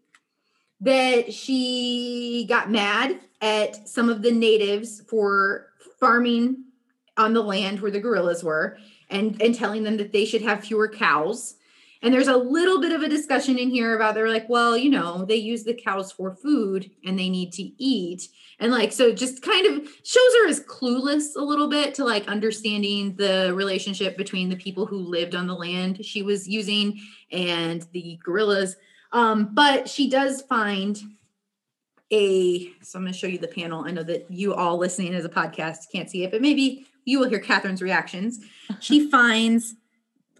[0.81, 5.67] that she got mad at some of the natives for
[5.99, 6.63] farming
[7.17, 8.77] on the land where the gorillas were
[9.09, 11.55] and and telling them that they should have fewer cows
[12.05, 14.91] and there's a little bit of a discussion in here about they're like well you
[14.91, 18.29] know they use the cows for food and they need to eat.
[18.59, 22.27] And like so just kind of shows her as clueless a little bit to like
[22.27, 27.01] understanding the relationship between the people who lived on the land she was using
[27.31, 28.77] and the gorillas.
[29.11, 31.01] Um but she does find
[32.11, 33.83] a so i'm going to show you the panel.
[33.83, 37.19] I know that you all listening as a podcast can't see it but maybe you
[37.19, 38.39] will hear catherine's reactions.
[38.79, 39.73] She finds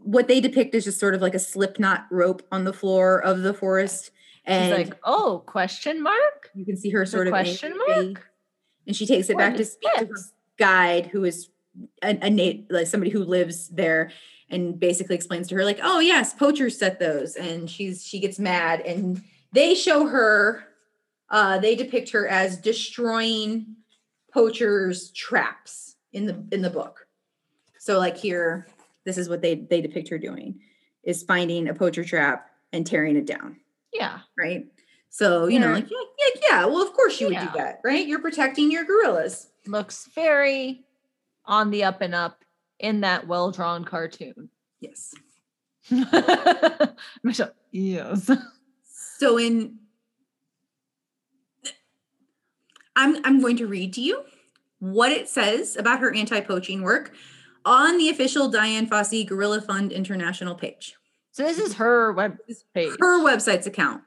[0.06, 3.20] what they depict is just sort of like a slip knot rope on the floor
[3.24, 4.12] of the forest
[4.46, 6.52] And She's like, oh, question mark?
[6.54, 8.32] you can see her The sort of question angry, mark?
[8.86, 10.16] and she takes it What back to speak to her
[10.58, 11.50] guide who is
[12.04, 14.12] a, a nat- like somebody who lives there
[14.50, 18.38] and basically explains to her like oh yes poachers set those and she's she gets
[18.40, 19.22] mad and
[19.54, 20.64] they show her
[21.32, 23.76] uh they depict her as destroying
[24.32, 27.08] poachers traps in the in the book
[27.80, 28.68] so like here
[29.06, 30.60] this is what they they depict her doing
[31.04, 33.58] is finding a poacher trap and tearing it down
[33.94, 34.20] Yeah.
[34.38, 34.66] right
[35.10, 35.74] so you know Yeah.
[35.76, 37.52] like yeah, yeah yeah well of course you would Yeah.
[37.52, 40.86] do that right you're protecting your gorillas Looks very
[41.46, 42.44] on the up and up
[42.80, 44.50] in that well drawn cartoon.
[44.80, 45.14] yes
[47.24, 48.30] Michelle, yes.
[49.18, 49.78] so in
[52.96, 54.24] i'm i'm going to read to you
[54.80, 57.14] what it says about her anti-poaching work
[57.66, 60.96] on the official dian fossey gorilla fund international page
[61.32, 62.38] So this is her web
[62.74, 62.92] page.
[63.00, 64.02] her website's account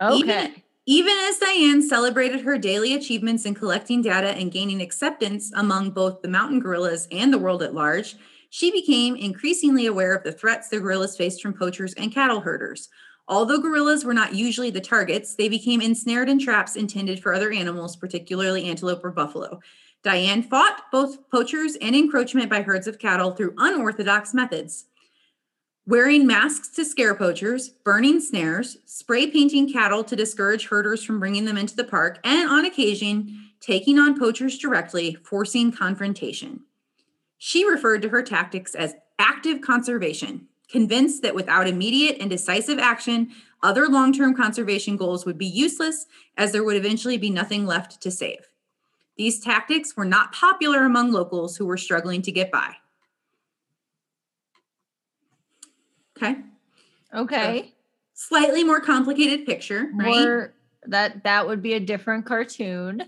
[0.00, 0.62] Okay.
[0.88, 6.22] Even as Dian celebrated her daily achievements in collecting data and gaining acceptance among both
[6.22, 8.14] the mountain gorillas and the world at large,
[8.50, 12.88] she became increasingly aware of the threats the gorillas faced from poachers and cattle herders.
[13.26, 17.50] Although gorillas were not usually the targets, they became ensnared in traps intended for other
[17.50, 19.58] animals, particularly antelope or buffalo.
[20.02, 24.86] Dian fought both poachers and encroachment by herds of cattle through unorthodox methods
[25.86, 31.44] wearing masks to scare poachers, burning snares, spray painting cattle to discourage herders from bringing
[31.44, 36.60] them into the park, and on occasion, taking on poachers directly, forcing confrontation.
[37.38, 43.30] She referred to her tactics as active conservation, convinced that without immediate and decisive action,
[43.62, 48.00] other long term conservation goals would be useless as there would eventually be nothing left
[48.02, 48.48] to save.
[49.16, 52.74] These tactics were not popular among locals who were struggling to get by.
[56.16, 56.36] Okay
[57.14, 57.74] Okay.
[58.14, 60.26] slightly more complicated picture, right?
[60.26, 60.54] Or
[60.86, 63.02] that that would be a different cartoon.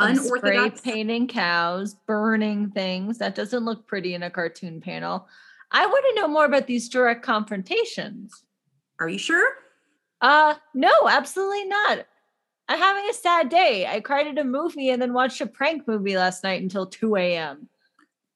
[0.00, 0.80] of Spray Unorthodox.
[0.80, 3.18] painting cows, burning things.
[3.18, 5.26] That doesn't look pretty in a cartoon panel.
[5.72, 8.44] I want to know more about these direct confrontations.
[9.00, 9.54] Are you sure?
[10.20, 12.06] Uh no, absolutely not.
[12.68, 13.86] I'm having a sad day.
[13.86, 17.16] I cried at a movie and then watched a prank movie last night until 2
[17.16, 17.68] a.m.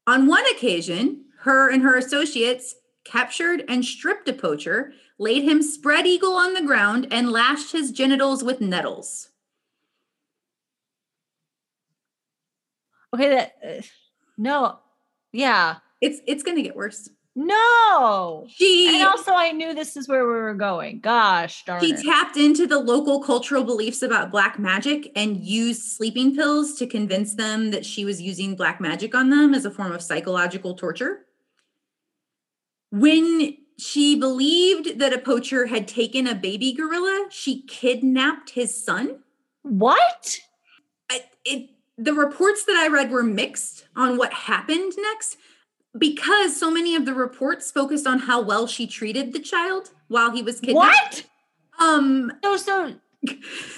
[0.06, 2.74] On one occasion, her and her associates
[3.04, 7.92] captured and stripped a poacher, laid him spread eagle on the ground, and lashed his
[7.92, 9.28] genitals with nettles.
[13.14, 13.82] Okay, that uh,
[14.38, 14.78] no.
[15.32, 15.76] Yeah.
[16.00, 17.08] It's it's gonna get worse.
[17.34, 18.46] No.
[18.48, 21.00] She And also I knew this is where we were going.
[21.00, 22.04] Gosh darn He it.
[22.04, 27.34] tapped into the local cultural beliefs about black magic and used sleeping pills to convince
[27.34, 31.24] them that she was using black magic on them as a form of psychological torture.
[32.90, 39.20] When she believed that a poacher had taken a baby gorilla, she kidnapped his son.
[39.62, 40.38] what?
[41.10, 45.36] I, it, the reports that I read were mixed on what happened next
[45.98, 50.30] because so many of the reports focused on how well she treated the child while
[50.30, 51.26] he was kidnapped.
[51.78, 51.86] What?
[51.86, 52.94] Um, So so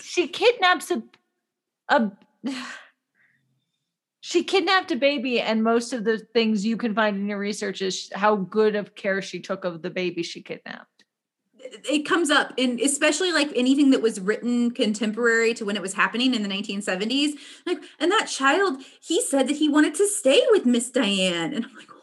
[0.03, 1.03] she kidnaps a
[1.89, 2.11] a
[4.21, 7.83] she kidnapped a baby and most of the things you can find in your research
[7.83, 11.05] is how good of care she took of the baby she kidnapped.
[11.59, 15.93] it comes up in especially like anything that was written contemporary to when it was
[15.95, 17.33] happening in the 1970s
[17.67, 21.65] like and that child he said that he wanted to stay with miss diane and
[21.67, 21.94] i'm like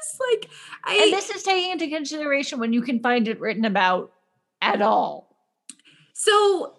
[0.00, 0.50] goodness like
[0.84, 4.12] i And this is taking into consideration when you can find it written about
[4.62, 5.36] at all.
[6.12, 6.74] so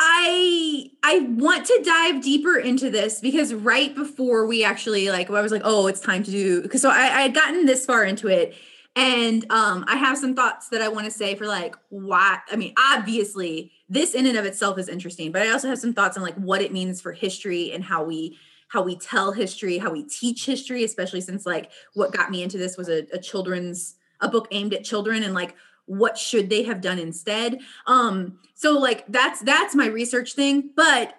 [0.00, 5.40] I I want to dive deeper into this because right before we actually like I
[5.40, 8.04] was like, oh, it's time to do because so I, I had gotten this far
[8.04, 8.54] into it.
[8.94, 12.56] And um I have some thoughts that I want to say for like why I
[12.56, 16.16] mean, obviously this in and of itself is interesting, but I also have some thoughts
[16.16, 18.38] on like what it means for history and how we
[18.68, 22.58] how we tell history, how we teach history, especially since like what got me into
[22.58, 25.54] this was a, a children's a book aimed at children and like
[25.86, 27.60] what should they have done instead.
[27.86, 31.14] Um so like that's that's my research thing but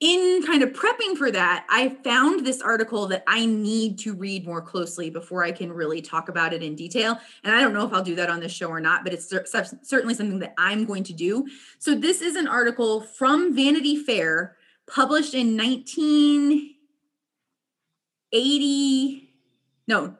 [0.00, 4.44] in kind of prepping for that i found this article that i need to read
[4.44, 7.16] more closely before i can really talk about it in detail.
[7.44, 9.28] And i don't know if i'll do that on this show or not but it's
[9.28, 11.46] cer- cer- certainly something that i'm going to do.
[11.78, 14.56] So this is an article from vanity fair
[14.86, 15.56] published in
[18.34, 19.30] 1980
[19.86, 20.16] no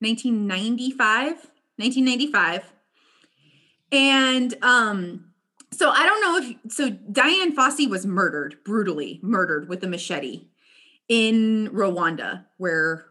[0.00, 1.26] 1995
[1.76, 2.72] 1995
[3.90, 5.24] and um
[5.72, 10.46] so i don't know if so dian fossey was murdered brutally murdered with a machete
[11.08, 13.06] in rwanda where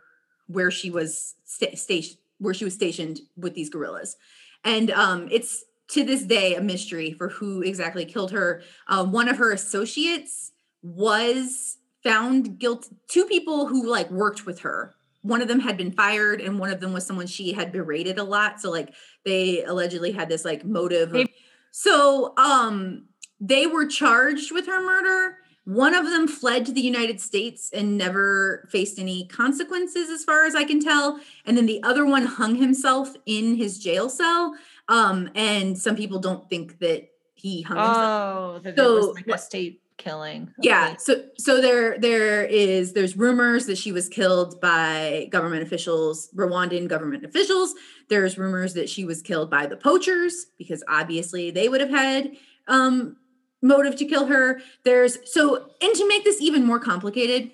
[0.48, 4.16] where she was sta- stationed where she was stationed with these gorillas.
[4.64, 8.62] And um it's to this day a mystery for who exactly killed her.
[8.88, 10.52] Um, one of her associates
[10.82, 15.92] was found guilt two people who like worked with her one of them had been
[15.92, 18.90] fired and one of them was someone she had berated a lot so like
[19.26, 21.28] they allegedly had this like motive of-
[21.72, 23.06] so um
[23.40, 27.98] they were charged with her murder One of them fled to the United States and
[27.98, 31.20] never faced any consequences, as far as I can tell.
[31.46, 34.56] And then the other one hung himself in his jail cell.
[34.88, 37.98] Um, and some people don't think that he hung himself.
[37.98, 40.52] Oh, that So, it was like a state killing.
[40.62, 40.96] Yeah, Okay.
[41.00, 46.88] so so there there is there's rumors that she was killed by government officials, Rwandan
[46.88, 47.74] government officials.
[48.10, 52.32] There's rumors that she was killed by the poachers because obviously they would have had
[52.68, 53.18] um
[53.62, 54.62] motive to kill her.
[54.84, 57.52] There's so and to make this even more complicated,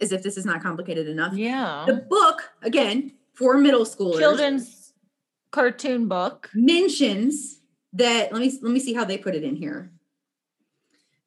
[0.00, 1.34] as if this is not complicated enough.
[1.34, 1.84] Yeah.
[1.86, 4.92] The book again for middle schoolers Children's
[5.50, 6.50] cartoon book.
[6.54, 7.60] mentions
[7.92, 9.92] that let me let me see how they put it in here.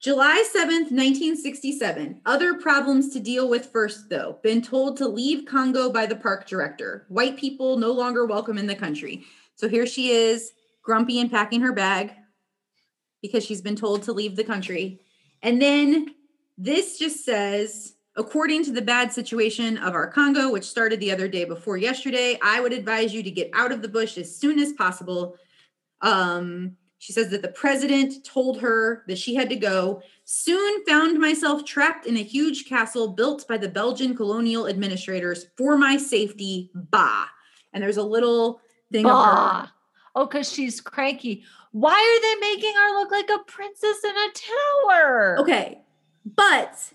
[0.06, 2.22] July 7th, 1967.
[2.28, 4.38] Other problems to deal with first, though.
[4.44, 7.08] Been told to leave Congo by the park director.
[7.10, 9.24] White people no longer welcome in the country.
[9.56, 10.52] So here she is,
[10.84, 12.12] grumpy and packing her bag
[13.24, 15.02] because she's been told to leave the country.
[15.42, 16.14] And then
[16.56, 21.28] this just says, according to the bad situation of our Congo, which started the other
[21.28, 24.60] day before yesterday, I would advise you to get out of the bush as soon
[24.60, 25.36] as possible.
[26.02, 30.02] Um, she says that the president told her that she had to go.
[30.24, 35.78] Soon found myself trapped in a huge castle built by the Belgian colonial administrators for
[35.78, 36.72] my safety.
[36.74, 37.26] Bah.
[37.74, 38.60] And there's a little
[38.92, 39.32] thing of her.
[39.36, 39.68] Bah.
[40.16, 41.44] Oh, because she's cranky.
[41.74, 45.38] Why are they making her look like a princess in a tower?
[45.42, 45.82] Okay.
[46.26, 46.92] But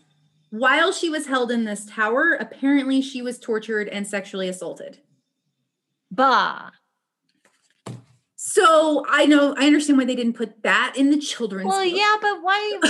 [0.51, 4.99] while she was held in this tower, apparently she was tortured and sexually assaulted.
[6.11, 6.71] Bah.
[8.43, 11.69] So I know I understand why they didn't put that in the children's.
[11.69, 11.95] Well, book.
[11.95, 12.81] yeah, but why?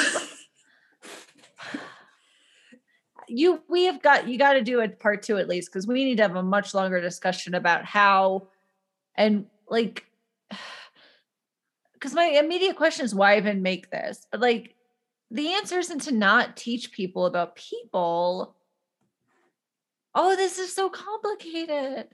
[3.28, 6.05] you we have got you got to do a part two at least because we
[6.05, 8.46] need to have a much longer discussion about how
[9.16, 10.05] and like
[11.94, 14.74] because my immediate question is why even make this but like
[15.30, 18.57] the answer isn't to not teach people about people
[20.14, 22.09] oh this is so complicated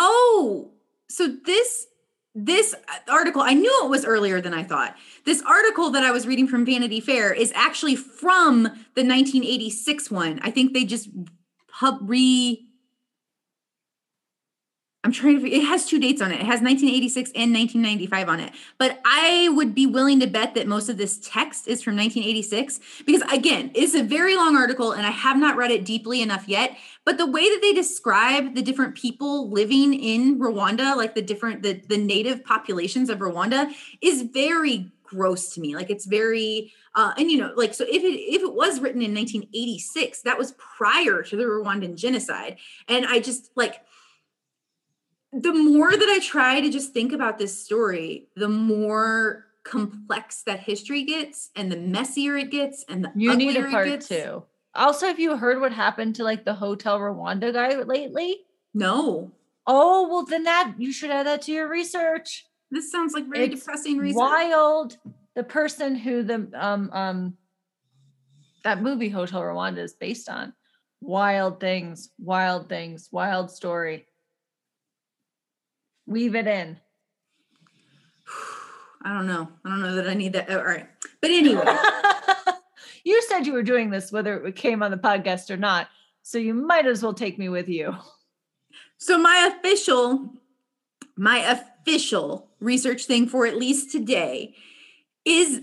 [0.00, 0.70] Oh,
[1.08, 1.88] so this
[2.34, 4.96] this uh, article I knew it was earlier than I thought.
[5.24, 10.40] This article that I was reading from Vanity Fair is actually from the 1986 one.
[10.42, 11.08] I think they just
[11.68, 12.67] pub re
[15.08, 16.34] I'm trying to it has two dates on it.
[16.34, 18.52] It has 1986 and 1995 on it.
[18.76, 22.78] But I would be willing to bet that most of this text is from 1986
[23.06, 26.46] because again, it's a very long article and I have not read it deeply enough
[26.46, 31.22] yet, but the way that they describe the different people living in Rwanda, like the
[31.22, 35.74] different the the native populations of Rwanda is very gross to me.
[35.74, 39.00] Like it's very uh and you know, like so if it if it was written
[39.00, 42.58] in 1986, that was prior to the Rwandan genocide.
[42.88, 43.80] And I just like
[45.42, 50.60] the more that I try to just think about this story, the more complex that
[50.60, 54.08] history gets and the messier it gets and the you need a it part gets.
[54.08, 54.42] two
[54.74, 58.38] also have you heard what happened to like the hotel rwanda guy lately
[58.72, 59.30] No.
[59.70, 62.46] Oh, well, then that you should add that to your research.
[62.70, 64.16] This sounds like very It's depressing research.
[64.16, 64.96] Wild.
[65.36, 67.36] The person who the um um
[68.64, 70.54] that movie Hotel Rwanda is based on.
[71.02, 74.06] Wild things, wild things, wild story.
[76.08, 76.78] Weave it in.
[79.02, 79.48] I don't know.
[79.64, 80.50] I don't know that I need that.
[80.50, 80.88] All right.
[81.20, 81.64] But anyway,
[83.04, 85.88] you said you were doing this whether it came on the podcast or not.
[86.22, 87.94] So you might as well take me with you.
[88.96, 90.32] so my official,
[91.16, 94.54] my official research thing for at least today
[95.26, 95.60] is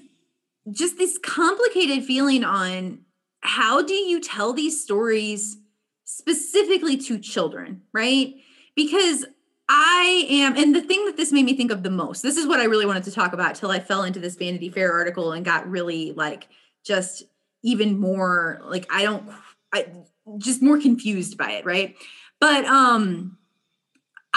[0.72, 3.00] just this complicated feeling on
[3.42, 5.58] how do you tell these stories
[6.04, 8.36] specifically to children, right?
[8.76, 9.26] Because
[9.68, 12.46] I am, and the thing that this made me think of the most, this is
[12.46, 15.32] what I really wanted to talk about till I fell into this Vanity Fair article
[15.32, 16.48] and got really like
[16.84, 17.24] just
[17.64, 19.28] even more like I don't,
[19.74, 19.88] I
[20.38, 21.96] just more confused by it, right?
[22.40, 23.38] But um,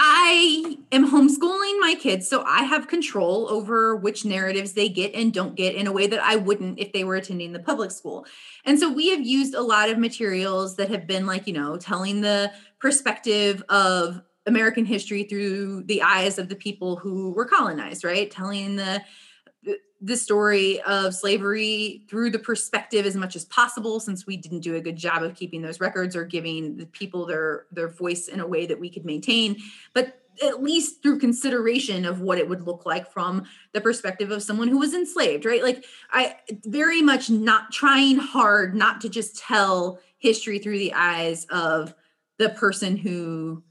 [0.01, 5.33] I am homeschooling my kids, so I have control over which narratives they get and
[5.33, 8.25] don't get in a way that I wouldn't if they were attending the public school.
[8.65, 11.77] And so we have used a lot of materials that have been like, you know,
[11.77, 18.03] telling the perspective of American history through the eyes of the people who were colonized,
[18.03, 18.29] right?
[18.31, 19.03] Telling the
[20.01, 24.75] the story of slavery through the perspective as much as possible since we didn't do
[24.75, 28.39] a good job of keeping those records or giving the people their their voice in
[28.39, 29.57] a way that we could maintain
[29.93, 34.41] but at least through consideration of what it would look like from the perspective of
[34.41, 39.37] someone who was enslaved right like i very much not trying hard not to just
[39.37, 41.93] tell history through the eyes of
[42.37, 43.61] the person who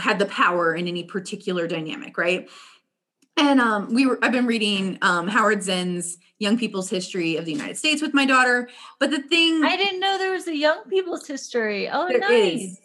[0.00, 2.48] had the power in any particular dynamic right
[3.36, 7.52] and um, we were I've been reading um, Howard Zinn's young people's history of the
[7.52, 8.68] United States with my daughter.
[8.98, 11.88] But the thing I didn't know there was a young people's history.
[11.88, 12.60] Oh, There nice.
[12.60, 12.80] is.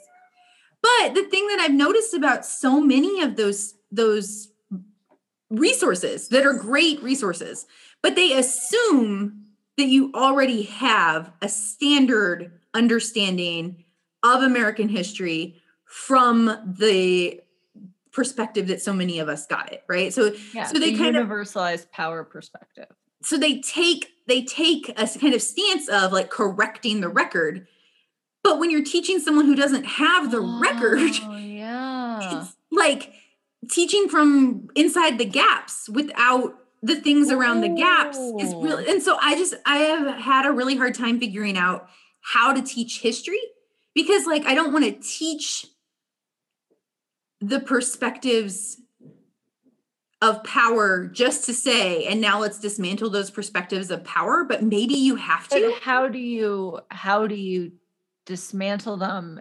[0.81, 4.49] But the thing that I've noticed about so many of those those
[5.49, 7.65] resources that are great resources,
[8.01, 9.45] but they assume
[9.77, 13.83] that you already have a standard understanding
[14.23, 16.45] of American history from
[16.77, 17.41] the
[18.11, 20.13] perspective that so many of us got it, right?
[20.13, 22.87] So Yeah, So they the kind of- universalized power perspective.
[23.23, 27.65] so they take they take a kind of stance of like correcting the record.
[28.43, 32.39] But when you're teaching someone who doesn't have the record, Oh, yeah.
[32.41, 33.13] it's like
[33.69, 39.17] teaching from inside the gaps without the things around the gaps is really and so
[39.19, 41.89] i just i have had a really hard time figuring out
[42.21, 43.39] how to teach history
[43.95, 45.65] because like i don't want to teach
[47.41, 48.81] the perspectives
[50.21, 54.95] of power just to say and now let's dismantle those perspectives of power but maybe
[54.95, 57.73] you have But to how do you how do you
[58.25, 59.39] dismantle them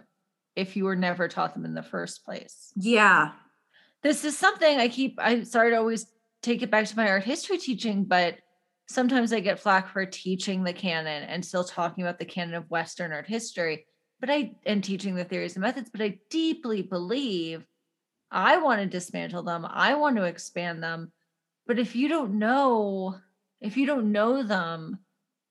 [0.55, 2.71] if you were never taught them in the first place?
[2.75, 3.31] yeah
[4.03, 6.05] This is something I keep I'm sorry to always
[6.43, 8.37] take it back to my art history teaching, but
[8.87, 12.69] sometimes I get flack for teaching the canon and still talking about the canon of
[12.69, 13.87] Western art history,
[14.19, 17.65] but I and teaching the theories and methods, but I deeply believe
[18.31, 19.65] I want to dismantle them.
[19.69, 21.11] I want to expand them.
[21.65, 23.15] But if you don't know,
[23.61, 24.99] if you don't know them,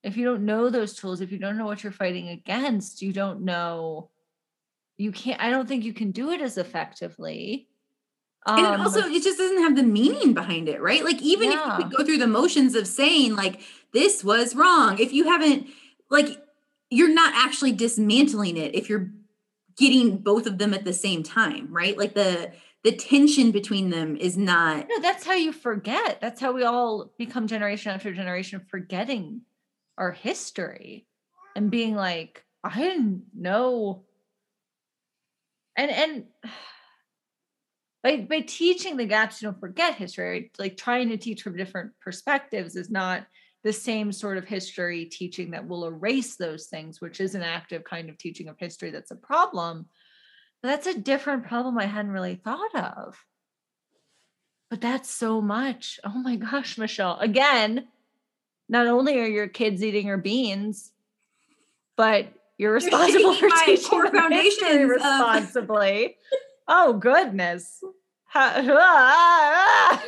[0.02, 3.12] if you don't know those tools, if you don't know what you're fighting against, you
[3.12, 4.10] don't know,
[4.98, 7.68] you can't, I don't think you can do it as effectively.
[8.46, 11.56] and Um, also it just doesn't have the meaning behind it right like even if
[11.56, 11.78] Yeah.
[11.78, 13.60] you could go through the motions of saying like
[13.92, 15.66] this was wrong if you haven't
[16.10, 16.28] like
[16.90, 19.10] you're not actually dismantling it if you're
[19.76, 22.52] getting both of them at the same time right like the
[22.86, 26.20] the tension between them is not no, that's how you forget.
[26.20, 29.40] That's how we all become generation after generation forgetting
[29.98, 31.04] our history
[31.56, 34.04] and being like, I didn't know.
[35.74, 36.24] And and
[38.04, 40.52] by by teaching the gaps, you don't forget history.
[40.56, 43.26] Like trying to teach from different perspectives is not
[43.64, 47.82] the same sort of history teaching that will erase those things, which is an active
[47.82, 49.86] kind of teaching of history that's a problem.
[50.66, 53.24] That's a different problem I hadn't really thought of.
[54.68, 56.00] But that's so much.
[56.04, 57.18] Oh my gosh, Michelle.
[57.20, 57.86] Again,
[58.68, 60.92] not only are your kids eating your beans,
[61.96, 62.26] but
[62.58, 66.16] you're responsible for shaking my teaching core of- responsibly.
[66.68, 67.80] oh goodness.
[68.34, 70.02] I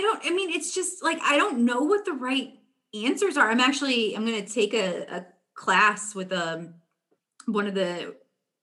[0.00, 2.52] don't, I mean, it's just like, I don't know what the right
[2.94, 3.50] answers are.
[3.50, 6.74] I'm actually, I'm going to take a, a class with um,
[7.46, 8.14] one of the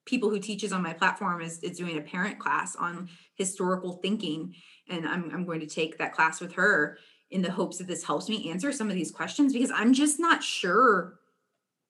[0.10, 4.56] people who teaches on my platform is, is doing a parent class on historical thinking.
[4.90, 6.98] And I'm, I'm going to take that class with her
[7.30, 10.20] in the hopes that this helps me answer some of these questions because I'm just
[10.20, 11.20] not sure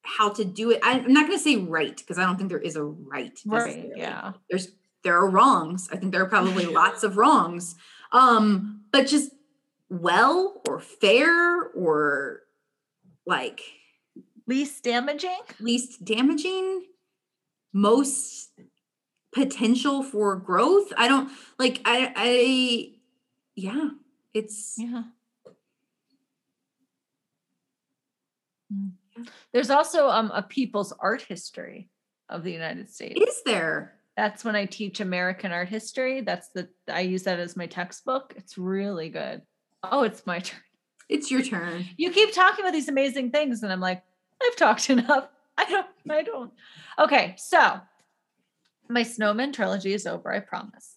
[0.01, 0.80] how to do it.
[0.84, 3.39] I'm not going to say right because I don't think there is a right.
[3.45, 3.89] right.
[3.95, 4.34] Yeah.
[4.49, 4.70] there's
[5.03, 5.88] there are wrongs.
[5.93, 7.76] I think there are probably lots of wrongs.
[8.11, 9.32] Um, but just
[9.89, 12.41] well or fair or
[13.26, 13.61] like
[14.49, 15.37] Least damaging.
[15.59, 16.83] least damaging,
[17.74, 18.51] most
[19.33, 20.91] potential for growth.
[20.97, 22.91] I don't like I I
[23.55, 23.89] yeah,
[24.33, 25.04] it's Yeah.
[28.74, 28.91] Mm.
[29.51, 31.89] There's also um, a people's art history
[32.29, 33.20] of the United States.
[33.20, 33.96] is there.
[34.16, 36.21] That's when I teach American art history.
[36.21, 38.33] That's the I use that as my textbook.
[38.37, 39.41] It's really good.
[39.83, 40.59] Oh, it's my turn.
[41.08, 41.86] It's your turn.
[41.97, 44.04] You keep talking about these amazing things, and I'm like,
[44.41, 45.29] I've talked enough.
[45.67, 45.87] I don't.
[46.09, 46.51] I don't.
[46.97, 47.81] Okay, so
[48.87, 50.31] my snowman trilogy is over.
[50.31, 50.95] I promise.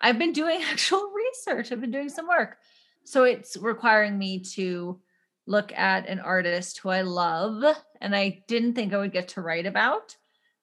[0.00, 1.72] I've been doing actual research.
[1.72, 2.58] I've been doing some work,
[3.04, 5.00] so it's requiring me to
[5.46, 7.64] look at an artist who I love,
[8.00, 10.16] and I didn't think I would get to write about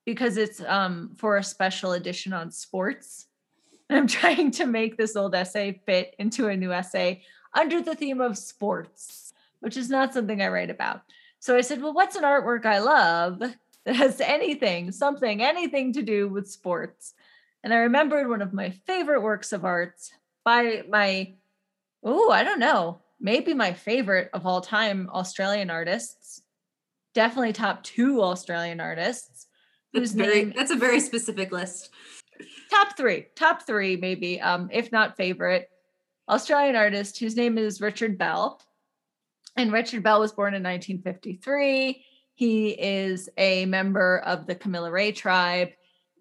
[0.05, 3.25] because it's um, for a special edition on sports.
[3.89, 7.23] I'm trying to make this old essay fit into a new essay
[7.55, 11.01] under the theme of sports, which is not something I write about.
[11.39, 13.39] So I said, Well, what's an artwork I love
[13.85, 17.13] that has anything, something, anything to do with sports?
[17.63, 19.95] And I remembered one of my favorite works of art
[20.45, 21.33] by my,
[22.03, 26.41] oh, I don't know, maybe my favorite of all time Australian artists,
[27.13, 29.47] definitely top two Australian artists.
[29.93, 31.89] That's very name- that's a very specific list.
[32.69, 35.69] top three, top three, maybe, um, if not favorite,
[36.29, 38.61] Australian artist whose name is Richard Bell.
[39.59, 42.05] And Richard Bell was born in 1953.
[42.33, 45.71] He is a member of the Kamilaroi tribe.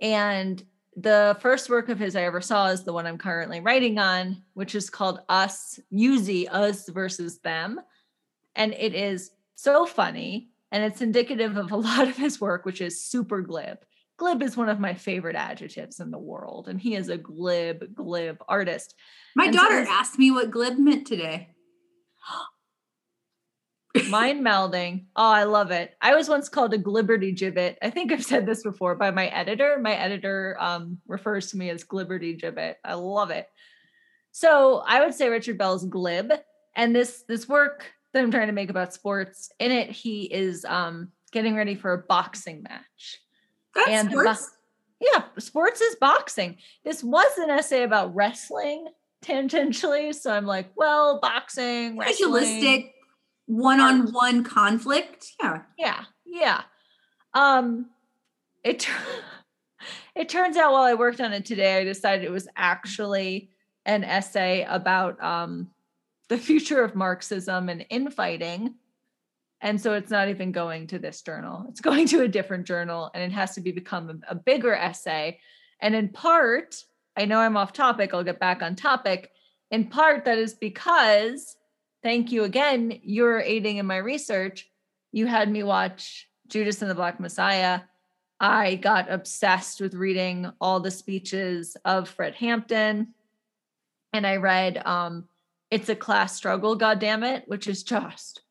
[0.01, 0.61] And
[0.97, 4.43] the first work of his I ever saw is the one I'm currently writing on,
[4.55, 7.81] which is called Us, Uzi, Us versus Them.
[8.57, 12.81] And it is so funny and it's indicative of a lot of his work, which
[12.81, 13.79] is super glib.
[14.17, 17.95] Glib is one of my favorite adjectives in the world, and he is a glib,
[17.95, 18.97] glib artist.
[19.37, 21.51] My And daughter so- asked me what glib meant today.
[22.31, 22.45] Oh,
[24.09, 25.05] Mind melding.
[25.17, 25.95] Oh, I love it.
[26.01, 27.77] I was once called a glibberty gibbet.
[27.83, 29.79] I think I've said this before by my editor.
[29.81, 32.77] My editor um, refers to me as glibberty gibbet.
[32.85, 33.49] I love it.
[34.33, 36.33] So I would say Richard Bell's glib,
[36.77, 39.51] and this this work that I'm trying to make about sports.
[39.59, 43.21] In it, he is um, getting ready for a boxing match.
[43.75, 44.51] That's And the sports.
[45.01, 46.57] Yeah, sports is boxing.
[46.85, 48.89] This was an essay about wrestling
[49.25, 52.17] tangentially, so I'm like, well, boxing, wrestling.
[52.17, 52.95] Pugilistic
[53.49, 55.33] one-on-one conflict.
[55.43, 55.63] Yeah.
[55.77, 56.63] Yeah, yeah.
[57.35, 57.87] Um,
[58.63, 58.87] it
[60.15, 63.51] it turns out while I worked on it today, I decided it was actually
[63.85, 65.71] an essay about um
[66.29, 68.75] the future of Marxism and infighting.
[69.61, 71.65] And so it's not even going to this journal.
[71.69, 74.75] It's going to a different journal and it has to be become a, a bigger
[74.75, 75.41] essay.
[75.81, 76.77] And in part,
[77.17, 79.31] I know I'm off topic, I'll get back on topic.
[79.71, 81.57] In part, that is because,
[82.03, 84.69] thank you again, you're aiding in my research.
[85.13, 87.81] You had me watch Judas and the Black Messiah.
[88.41, 93.15] I got obsessed with reading all the speeches of Fred Hampton.
[94.13, 95.29] And I read um,
[95.71, 98.43] It's a Class Struggle, goddammit, which is just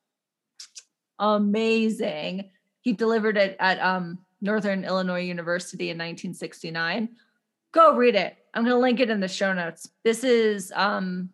[1.18, 2.50] amazing.
[2.80, 7.08] He delivered it at um, Northern Illinois University in 1969.
[7.72, 8.36] Go read it.
[8.54, 9.88] I'm going to link it in the show notes.
[10.04, 11.30] This is um,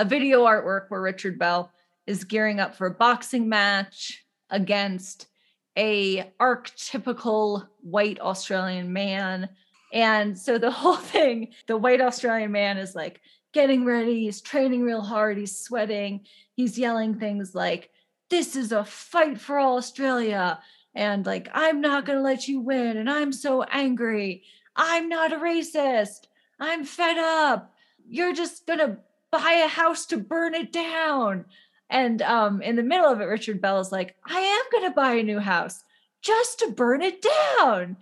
[0.00, 1.70] a video artwork where Richard Bell
[2.06, 5.26] is gearing up for a boxing match against
[5.76, 9.50] a archetypical white Australian man.
[9.92, 13.20] And so the whole thing, the white Australian man is like
[13.52, 16.24] getting ready, he's training real hard, he's sweating,
[16.54, 17.90] he's yelling things like,
[18.30, 20.60] This is a fight for all Australia.
[20.94, 22.96] And like, I'm not going to let you win.
[22.96, 24.44] And I'm so angry.
[24.74, 26.26] I'm not a racist.
[26.58, 27.74] I'm fed up.
[28.08, 28.98] You're just going to
[29.30, 31.44] buy a house to burn it down.
[31.88, 34.94] And um, in the middle of it, Richard Bell is like, I am going to
[34.94, 35.82] buy a new house
[36.22, 37.24] just to burn it
[37.58, 37.96] down.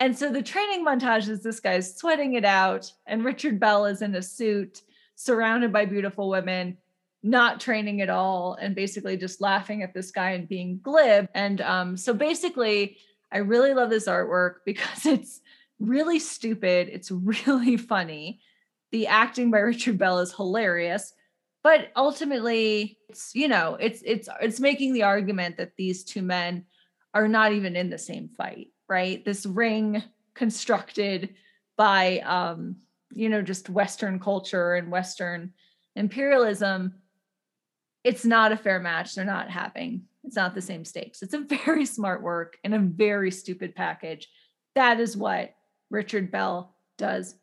[0.00, 4.00] And so the training montage is this guy's sweating it out, and Richard Bell is
[4.00, 4.82] in a suit
[5.16, 6.76] surrounded by beautiful women,
[7.24, 11.28] not training at all, and basically just laughing at this guy and being glib.
[11.34, 12.98] And um, so basically,
[13.32, 15.40] I really love this artwork because it's
[15.80, 18.40] really stupid, it's really funny.
[18.92, 21.12] The acting by Richard Bell is hilarious
[21.62, 26.64] but ultimately it's you know it's it's it's making the argument that these two men
[27.14, 29.22] are not even in the same fight right?
[29.24, 30.02] This ring
[30.34, 31.34] constructed
[31.76, 32.76] by um
[33.12, 35.52] you know just western culture and western
[35.96, 36.94] imperialism
[38.04, 39.14] it's not a fair match.
[39.14, 41.22] They're not having it's not the same stakes.
[41.22, 44.28] It's a very smart work and a very stupid package.
[44.74, 45.54] That is what
[45.90, 47.34] richard bell does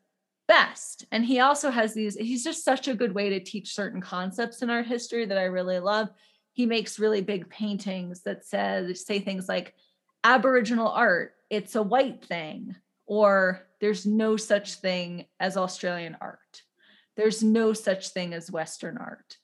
[0.48, 1.06] best.
[1.10, 4.62] And he also has these, he's just such a good way to teach certain concepts
[4.62, 6.08] in our history that I really love.
[6.52, 9.74] He makes really big paintings that says say things like
[10.24, 12.74] Aboriginal art, it's a white thing,
[13.06, 16.62] or there's no such thing as Australian art.
[17.16, 19.36] There's no such thing as Western art.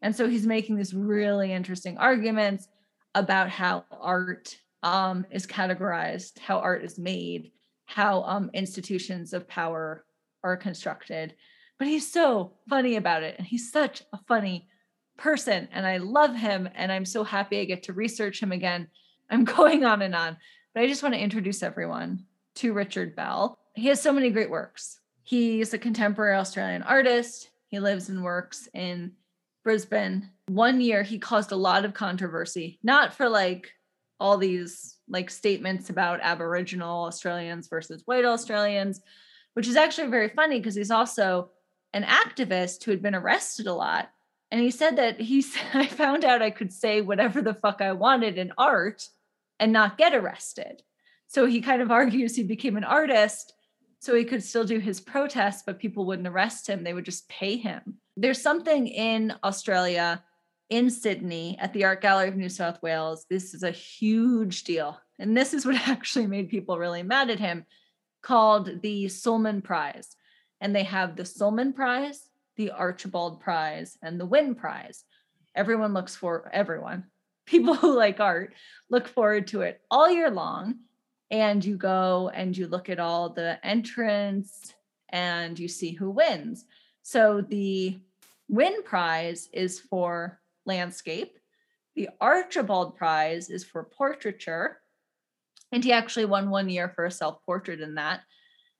[0.00, 2.68] And so he's making these really interesting arguments
[3.14, 7.50] about how art um, is categorized, how art is made,
[7.86, 10.04] how um, institutions of power
[10.42, 11.34] are constructed.
[11.78, 13.36] But he's so funny about it.
[13.38, 14.68] And he's such a funny
[15.16, 15.68] person.
[15.72, 16.68] And I love him.
[16.74, 18.88] And I'm so happy I get to research him again.
[19.30, 20.36] I'm going on and on.
[20.74, 22.24] But I just want to introduce everyone
[22.56, 23.58] to Richard Bell.
[23.74, 25.00] He has so many great works.
[25.22, 27.50] He's a contemporary Australian artist.
[27.68, 29.12] He lives and works in
[29.62, 30.30] Brisbane.
[30.46, 33.70] One year he caused a lot of controversy, not for like
[34.18, 39.00] all these like statements about Aboriginal Australians versus white Australians,
[39.58, 41.50] which is actually very funny because he's also
[41.92, 44.08] an activist who had been arrested a lot.
[44.52, 47.80] And he said that he said, I found out I could say whatever the fuck
[47.80, 49.08] I wanted in art
[49.58, 50.84] and not get arrested.
[51.26, 53.52] So he kind of argues he became an artist
[53.98, 56.84] so he could still do his protests, but people wouldn't arrest him.
[56.84, 57.96] They would just pay him.
[58.16, 60.22] There's something in Australia,
[60.70, 63.26] in Sydney, at the Art Gallery of New South Wales.
[63.28, 65.00] This is a huge deal.
[65.18, 67.66] And this is what actually made people really mad at him
[68.22, 70.16] called the Sulman Prize.
[70.60, 75.04] And they have the Sulman Prize, the Archibald Prize, and the Wynne Prize.
[75.54, 77.04] Everyone looks for everyone.
[77.46, 78.54] People who like art
[78.90, 80.80] look forward to it all year long.
[81.30, 84.74] and you go and you look at all the entrants
[85.10, 86.64] and you see who wins.
[87.02, 87.98] So the
[88.48, 91.38] Wynne prize is for landscape.
[91.94, 94.80] The Archibald prize is for portraiture.
[95.72, 98.20] And he actually won one year for a self portrait in that.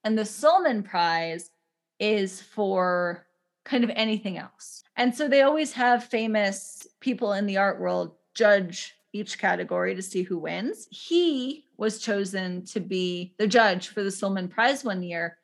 [0.05, 1.51] And the Sulman prize
[1.99, 3.27] is for
[3.65, 4.83] kind of anything else.
[4.97, 10.03] And so they always have famous people in the art world judge each category to
[10.03, 10.87] see who wins.
[10.91, 15.39] He was chosen to be the judge for the Sulman Prize one year,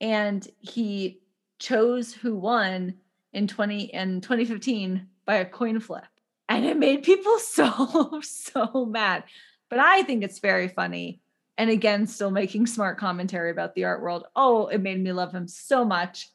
[0.00, 1.20] and he
[1.58, 2.94] chose who won
[3.32, 6.04] in 20 in 2015 by a coin flip.
[6.48, 9.24] And it made people so, so mad.
[9.68, 11.20] But I think it's very funny.
[11.56, 14.26] And again, still making smart commentary about the art world.
[14.36, 16.30] Oh, it made me love him so much.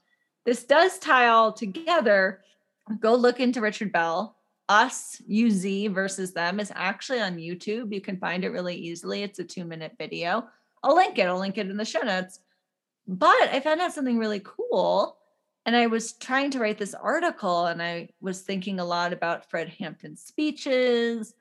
[0.45, 2.41] This does tie all together.
[2.99, 4.35] Go look into Richard Bell
[4.69, 7.93] us UZ versus them is actually on YouTube.
[7.93, 9.23] You can find it really easily.
[9.23, 10.47] It's a two minute video.
[10.84, 11.27] I'll link it.
[11.27, 12.39] I'll link it in the show notes.
[13.07, 15.18] But I found out something really cool.
[15.65, 19.49] And I was trying to write this article and I was thinking a lot about
[19.49, 21.34] Fred Hampton's speeches.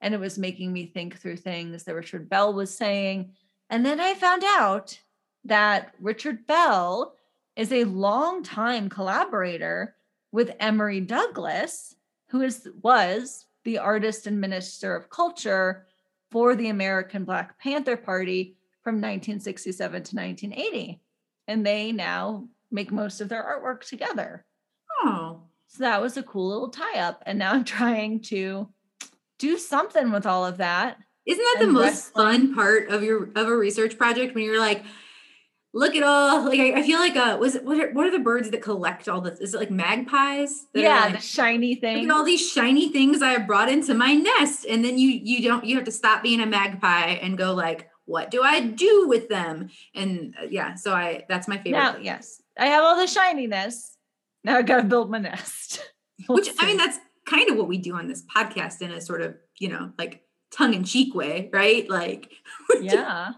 [0.00, 3.32] And it was making me think through things that Richard Bell was saying.
[3.68, 4.98] And then I found out
[5.44, 7.14] that Richard Bell
[7.56, 9.94] is a longtime collaborator
[10.32, 11.96] with Emory Douglas
[12.28, 15.86] who is was the artist and minister of culture
[16.30, 21.00] for the American Black Panther Party from 1967 to 1980.
[21.48, 24.44] And they now make most of their artwork together.
[25.02, 25.42] Oh.
[25.66, 27.22] So that was a cool little tie up.
[27.26, 28.68] And now I'm trying to
[29.40, 30.98] do something with all of that.
[31.26, 34.84] Isn't that the most fun part of your of a research project when you're like,
[35.72, 38.10] look at all like I, I, feel like uh was it what are, what are
[38.10, 39.38] the birds that collect all this?
[39.40, 43.22] Is it like magpies yeah like, the shiny things look at all these shiny things
[43.22, 46.24] i have brought into my nest and then you you don't you have to stop
[46.24, 49.70] being a magpie and go like what do i do with them?
[49.94, 53.96] And uh, yeah so i that's my favorite now yes i have all the shininess.
[54.42, 55.88] Now i gotta build my nest.
[56.26, 59.22] Which i mean that's kind of what we do on this podcast in a sort
[59.22, 60.22] of you know like
[60.52, 62.32] tongue-in-cheek way right like
[62.80, 63.32] yeah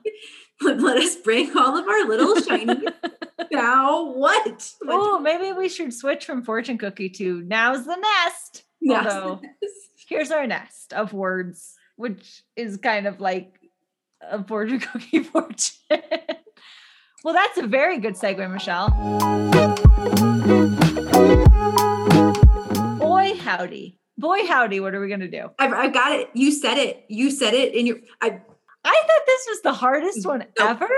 [0.62, 2.82] let us bring all of our little shiny.
[3.52, 4.72] now what?
[4.86, 8.64] Oh, maybe we should switch from fortune cookie to now's the nest.
[8.80, 10.06] Now's Although, the nest.
[10.08, 13.54] here's our nest of words, which is kind of like
[14.20, 16.02] a fortune cookie fortune.
[17.24, 20.31] well, that's a very good segue, Michelle.
[23.56, 23.98] Howdy.
[24.18, 25.50] Boy, howdy, what are we going to do?
[25.58, 26.30] I've, I've got it.
[26.34, 27.04] You said it.
[27.08, 27.98] You said it in your.
[28.20, 28.40] I
[28.84, 30.88] I thought this was the hardest one ever.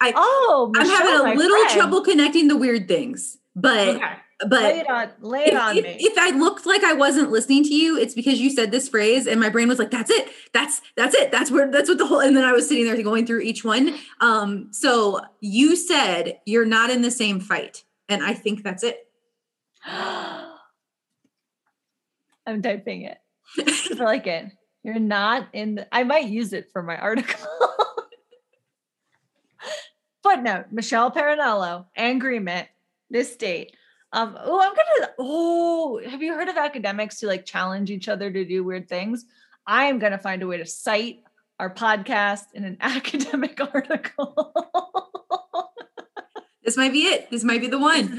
[0.00, 1.70] I, oh, Michelle, I'm having a little friend.
[1.70, 4.12] trouble connecting the weird things, but okay.
[4.40, 5.96] but lay it on, lay it if, on if, me.
[5.98, 9.26] If I looked like I wasn't listening to you, it's because you said this phrase,
[9.26, 10.28] and my brain was like, "That's it.
[10.52, 11.32] That's that's it.
[11.32, 13.64] That's where that's what the whole." And then I was sitting there going through each
[13.64, 13.94] one.
[14.20, 18.98] Um, so you said you're not in the same fight, and I think that's it.
[22.48, 23.18] I'm typing it.
[23.58, 24.46] I like it.
[24.82, 27.46] You're not in the, I might use it for my article.
[30.22, 32.68] Footnote Michelle Paranello, agreement,
[33.10, 33.76] this date.
[34.12, 38.30] Um, oh, I'm gonna oh, have you heard of academics who like challenge each other
[38.30, 39.26] to do weird things?
[39.66, 41.20] I am gonna find a way to cite
[41.58, 44.54] our podcast in an academic article.
[46.64, 47.30] this might be it.
[47.30, 48.18] This might be the one.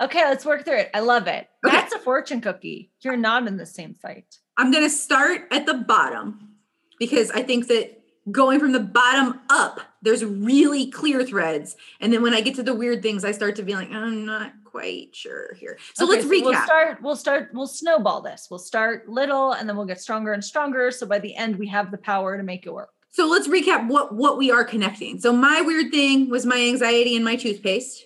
[0.00, 0.90] Okay, let's work through it.
[0.92, 1.48] I love it.
[1.64, 1.74] Okay.
[1.74, 2.90] That's a fortune cookie.
[3.00, 4.38] You're not in the same fight.
[4.58, 6.56] I'm going to start at the bottom
[6.98, 11.76] because I think that going from the bottom up, there's really clear threads.
[12.00, 14.26] And then when I get to the weird things, I start to be like, I'm
[14.26, 15.78] not quite sure here.
[15.94, 16.44] So okay, let's so recap.
[16.44, 18.48] We'll start, we'll start, we'll snowball this.
[18.50, 20.90] We'll start little and then we'll get stronger and stronger.
[20.90, 22.90] So by the end, we have the power to make it work.
[23.10, 25.18] So let's recap what what we are connecting.
[25.18, 28.05] So my weird thing was my anxiety and my toothpaste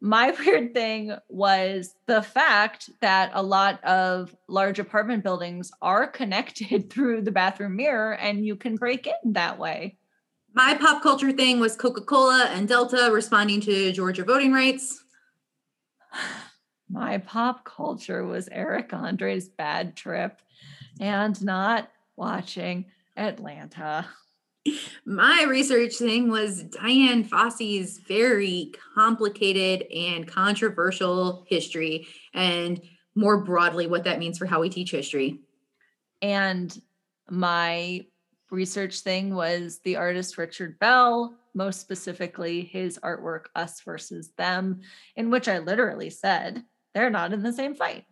[0.00, 6.90] my weird thing was the fact that a lot of large apartment buildings are connected
[6.90, 9.98] through the bathroom mirror and you can break in that way.
[10.54, 15.04] My pop culture thing was Coca Cola and Delta responding to Georgia voting rights.
[16.90, 20.40] My pop culture was Eric Andre's bad trip
[20.98, 24.06] and not watching Atlanta
[25.04, 32.80] my research thing was Dian Fossey's very complicated and controversial history, and
[33.14, 35.40] more broadly, what that means for how we teach history.
[36.22, 36.76] And
[37.30, 38.06] my
[38.50, 44.80] research thing was the artist Richard Bell, most specifically his artwork, Us versus Them,
[45.16, 46.62] in which I literally said,
[46.94, 48.04] they're not in the same fight.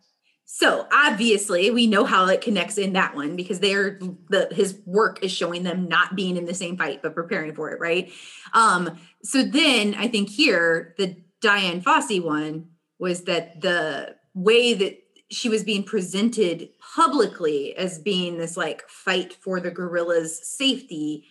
[0.49, 3.99] So obviously we know how it connects in that one because they're
[4.29, 7.69] the his work is showing them not being in the same fight but preparing for
[7.71, 8.09] it, right?
[8.53, 14.97] Um, so then I think here the Dian Fossey one was that the way that
[15.29, 21.25] she was being presented publicly as being this like fight for the gorilla's safety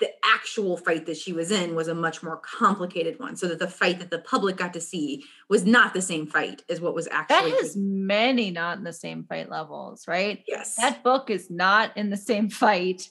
[0.00, 3.58] the actual fight that she was in was a much more complicated one so that
[3.58, 6.94] the fight that the public got to see was not the same fight as what
[6.94, 10.42] was actually that has many not in the same fight levels right?
[10.48, 10.76] Yes.
[10.76, 13.10] That book is not in the same fight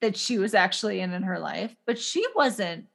[0.00, 2.86] that she was actually in in her life but she wasn't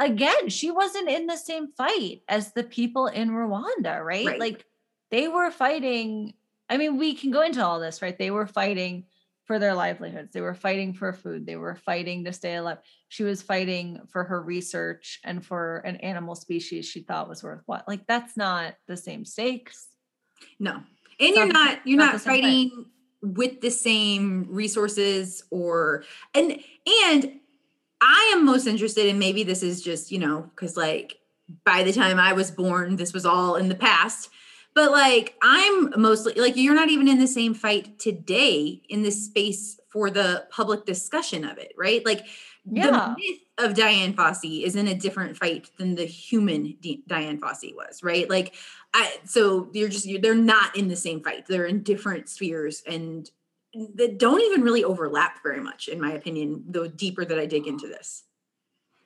[0.00, 4.40] again she wasn't in the same fight as the people in rwanda right, Right.
[4.40, 4.64] like
[5.12, 6.34] they were fighting
[6.68, 8.18] i mean we can go into all this right?
[8.18, 9.04] They were fighting
[9.44, 10.32] for their livelihoods.
[10.32, 11.46] They were fighting for food.
[11.46, 12.78] They were fighting to stay alive.
[13.08, 17.84] She was fighting for her research and for an animal species she thought was worthwhile.
[17.86, 19.88] Like that's not the same stakes.
[20.58, 20.80] No.
[21.20, 22.42] And you're Not- not you're not not, the same fight.
[22.42, 22.86] fighting
[23.22, 26.04] with the same resources or
[26.34, 26.58] and
[27.04, 27.40] and
[28.02, 31.16] i am most interested in maybe this is just you know because like
[31.64, 34.28] by the time i was born this was all in the past
[34.74, 39.24] but like i'm mostly like you're not even in the same fight today in this
[39.26, 42.26] space for the public discussion of it right like
[42.64, 42.90] Yeah.
[42.90, 47.38] the myth of Dian Fossey is in a different fight than the human Di- Dian
[47.40, 48.28] Fossey was, right?
[48.28, 48.56] Like,
[48.92, 51.46] I so you're just you're, they're not in the same fight.
[51.46, 53.30] They're in different spheres and
[53.94, 56.64] that don't even really overlap very much, in my opinion.
[56.68, 58.24] The deeper that I dig into this,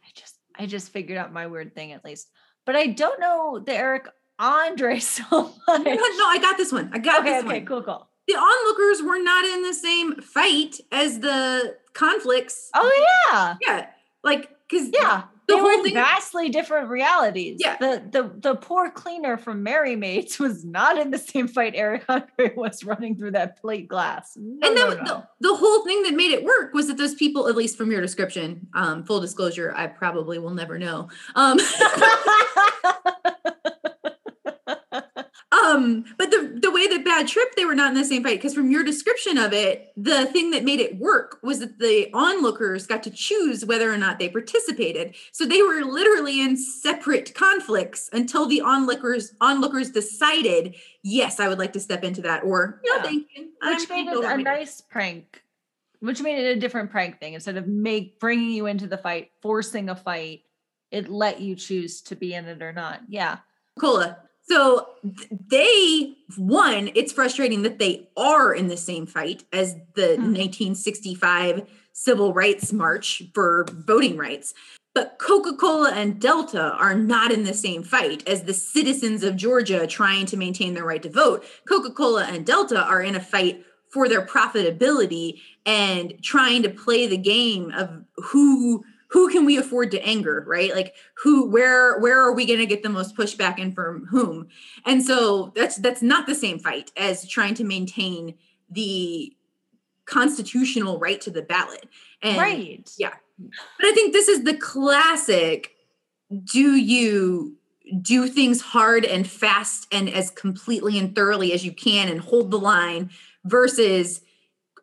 [0.03, 2.31] I just I just figured out my weird thing at least.
[2.65, 4.09] But I don't know the Eric
[4.39, 5.85] Andre so no, much.
[5.85, 5.93] no,
[6.27, 6.91] I got this one.
[6.93, 7.67] I got okay, this okay, one.
[7.67, 8.09] cool, cool.
[8.27, 12.71] The onlookers were not in the same fight as the conflicts.
[12.75, 13.57] Oh yeah.
[13.67, 13.87] Yeah,
[14.23, 15.23] like because Yeah.
[15.47, 17.57] the they whole were thing- vastly different realities.
[17.59, 17.79] Yeah.
[17.81, 22.05] The the the poor cleaner from Mary Mates was not in the same fight Eric
[22.09, 24.37] Andre was running through that plate glass.
[24.39, 25.25] No, and no, then no.
[25.41, 27.91] The, the whole thing that made it work was that those people, at least from
[27.91, 31.09] your description, um, full disclosure, I probably will never know.
[31.35, 31.59] Um,
[35.75, 38.39] um, but the the way that Bad Trip, they were not in the same fight
[38.39, 42.11] because from your description of it, the thing that made it work was that the
[42.15, 45.15] onlookers got to choose whether or not they participated.
[45.33, 51.59] So they were literally in separate conflicts until the onlookers onlookers decided, yes, I would
[51.59, 53.03] like to step into that, or no, Yeah.
[53.03, 53.49] thank you.
[53.63, 55.43] Which made it a nice prank.
[56.01, 57.35] Which made it a different prank thing.
[57.35, 60.43] Instead of make bringing you into the fight, forcing a fight,
[60.91, 63.01] it let you choose to be in it or not.
[63.09, 63.39] Yeah.
[63.79, 64.19] Cola.
[64.49, 64.89] So
[65.51, 70.35] they one, it's frustrating that they are in the same fight as the Hmm.
[70.35, 71.63] 1965
[71.93, 74.55] civil rights march for voting rights.
[74.95, 79.87] But Coca-Cola and Delta are not in the same fight as the citizens of Georgia
[79.87, 81.45] trying to maintain their right to vote.
[81.69, 87.17] Coca-Cola and Delta are in a fight for their profitability and trying to play the
[87.17, 92.33] game of who who can we afford to anger right like who where where are
[92.33, 94.49] we going to get the most pushback and from whom
[94.87, 98.35] and so that's that's not the same fight as trying to maintain
[98.71, 99.35] the
[100.05, 101.89] constitutional right to the ballot
[102.23, 102.91] and right.
[102.99, 103.15] yeah.
[103.39, 105.73] but i think this is the classic
[106.45, 107.57] do you
[108.03, 112.51] do things hard and fast and as completely and thoroughly as you can and hold
[112.51, 113.11] the line
[113.45, 114.21] versus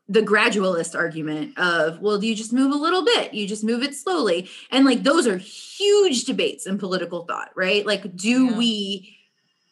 [0.07, 3.33] the gradualist argument of well do you just move a little bit?
[3.33, 4.49] You just move it slowly.
[4.71, 7.85] And like those are huge debates in political thought right?
[7.85, 8.57] Like do Yeah.
[8.57, 9.17] we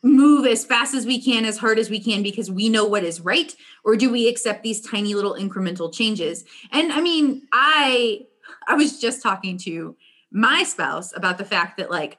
[0.01, 3.03] move as fast as we can as hard as we can because we know what
[3.03, 3.55] is right?
[3.85, 6.45] Or do we accept these tiny little incremental changes?
[6.71, 8.21] And i mean i
[8.67, 9.95] i was just talking to
[10.31, 12.17] my spouse about the fact that like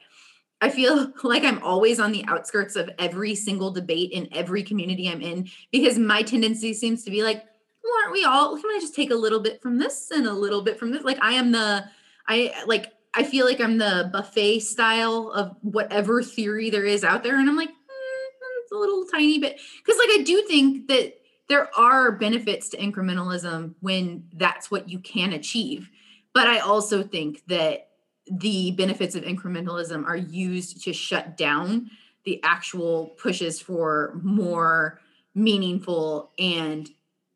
[0.60, 5.08] I feel like I'm always on the outskirts of every single debate in every community
[5.08, 7.44] I'm in because my tendency seems to be like,
[7.84, 8.56] well, aren't we all?
[8.56, 11.04] Can I just take a little bit from this and a little bit from this?
[11.04, 11.84] Like I am the,
[12.26, 17.22] I like, I feel like I'm the buffet style of whatever theory there is out
[17.22, 17.38] there.
[17.38, 19.60] And I'm like, mm, it's a little tiny bit.
[19.86, 21.14] Cause like I do think that
[21.48, 25.90] there are benefits to incrementalism when that's what you can achieve.
[26.32, 27.88] But I also think that
[28.26, 31.90] the benefits of incrementalism are used to shut down
[32.24, 35.00] the actual pushes for more
[35.34, 36.88] meaningful and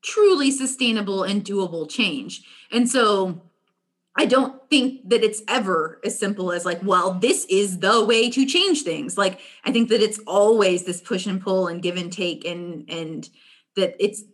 [0.03, 2.43] truly sustainable and doable change.
[2.71, 3.43] And so
[4.17, 8.29] I don't think that it's ever as simple as like, well, this is the way
[8.31, 9.17] to change things.
[9.17, 12.89] Like I think that it's always this push and pull and give and take and
[12.91, 13.29] and
[13.77, 14.25] that it's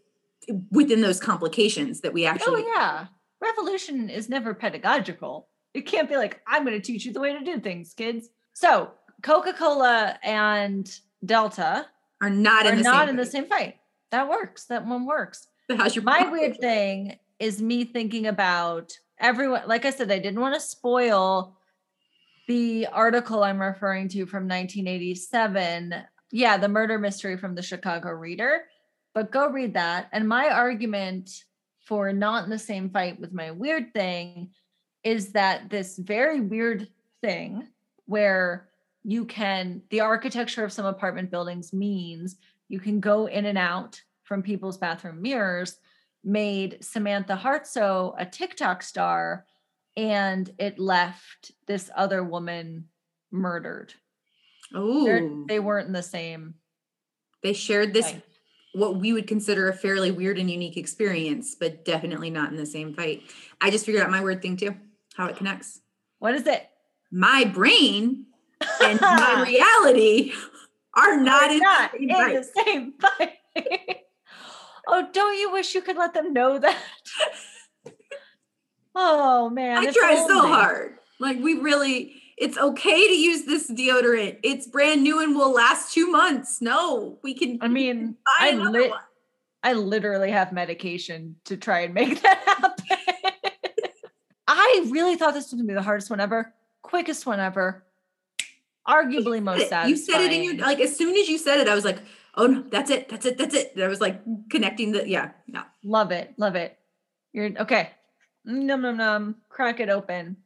[0.70, 3.07] within those complications that we oh, actually Oh yeah.
[3.41, 5.49] Revolution is never pedagogical.
[5.74, 8.28] It can't be like, I'm going to teach you the way to do things, kids.
[8.55, 8.93] So
[9.23, 10.91] Coca-Cola and
[11.24, 11.86] Delta
[12.23, 13.77] are not are in the not same in the same fight.
[14.12, 14.65] That works.
[14.66, 15.47] That one works.
[15.70, 19.62] How's your My pop weird thing is me thinking about everyone.
[19.66, 21.57] Like I said, I didn't want to spoil
[22.47, 25.95] the article I'm referring to from 1987.
[26.31, 28.65] Yeah, the murder mystery from the Chicago Reader.
[29.15, 30.09] But go read that.
[30.12, 31.31] And my argument
[31.81, 34.51] for not in the same fight with my weird thing
[35.03, 36.89] is that this very weird
[37.23, 37.69] thing
[38.05, 38.69] where
[39.03, 42.36] you can, the architecture of some apartment buildings means
[42.69, 45.77] you can go in and out from people's bathroom mirrors
[46.25, 49.47] made Samantha Hartsoe a TikTok star
[49.97, 52.89] and it left this other woman
[53.31, 53.95] murdered.
[54.75, 56.55] Oh, They weren't in the same
[57.45, 58.23] they shared this fight.
[58.73, 62.65] what we would consider a fairly weird and unique experience, but definitely not in the
[62.65, 63.23] same fight.
[63.61, 64.75] I just figured out my weird thing too,
[65.15, 65.81] how it connects.
[66.21, 66.67] What is it?
[67.13, 68.25] My brain
[68.83, 70.33] and my reality
[70.95, 73.35] are not in not the in the same fight.
[74.89, 76.78] oh, don't you wish you could let them know that?
[78.94, 79.78] oh man.
[79.78, 80.98] I try so hard.
[81.20, 84.39] Like we really, it's okay to use this deodorant.
[84.43, 86.61] It's brand new and will last two months.
[86.61, 87.59] No, we can.
[87.61, 89.01] I mean, I lit one.
[89.62, 92.74] I literally have medication to try and make that happen.
[94.47, 96.52] I really thought this was gonna be the hardest one ever,
[96.82, 97.85] quickest one ever,
[98.86, 99.89] arguably most sad.
[99.89, 101.98] You said it in your like as soon as you said it, I was like,
[102.36, 103.73] oh no, that's it, that's it, that's it.
[103.74, 104.20] And I was like
[104.51, 105.65] connecting the yeah, yeah.
[105.82, 106.77] love it, love it.
[107.32, 107.90] You're okay.
[108.44, 109.36] Num num num.
[109.48, 110.36] Crack it open.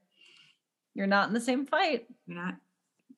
[0.95, 2.07] You're not in the same fight.
[2.27, 2.57] You're not.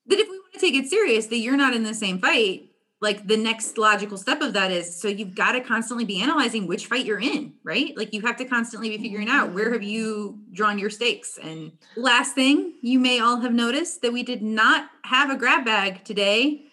[0.06, 2.66] That if we want to take it serious, that you're not in the same fight.
[3.02, 6.66] Like the next logical step of that is so you've got to constantly be analyzing
[6.66, 7.96] which fight you're in, right?
[7.96, 11.38] Like you have to constantly be figuring out where have you drawn your stakes.
[11.42, 15.64] And last thing, you may all have noticed that we did not have a grab
[15.64, 16.69] bag today.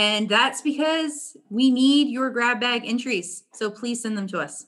[0.00, 3.44] And that's because we need your grab bag entries.
[3.52, 4.64] So please send them to us.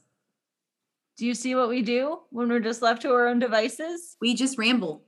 [1.16, 4.18] Do you see what we do when we're just left to our own devices?
[4.20, 5.02] We just ramble.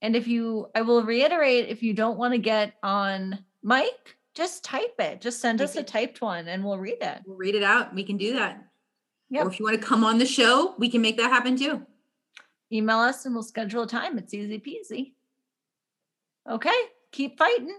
[0.00, 4.64] And if you, I will reiterate, if you don't want to get on mic, just
[4.64, 5.20] type it.
[5.20, 7.18] Just send us a typed one and we'll read it.
[7.26, 7.94] We'll read it out.
[7.94, 8.64] We can do that.
[9.28, 9.44] Yep.
[9.44, 11.84] Or if you want to come on the show, we can make that happen too.
[12.72, 14.16] Email us and we'll schedule a time.
[14.16, 15.12] It's easy peasy.
[16.50, 16.80] Okay.
[17.12, 17.76] Keep fighting.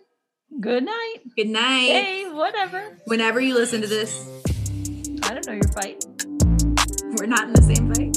[0.50, 1.18] Good night.
[1.36, 1.92] Good night.
[1.92, 2.98] Hey, whatever.
[3.06, 4.26] Whenever you listen to this,
[5.24, 6.04] I don't know your fight.
[7.20, 8.17] we're not in the same fight.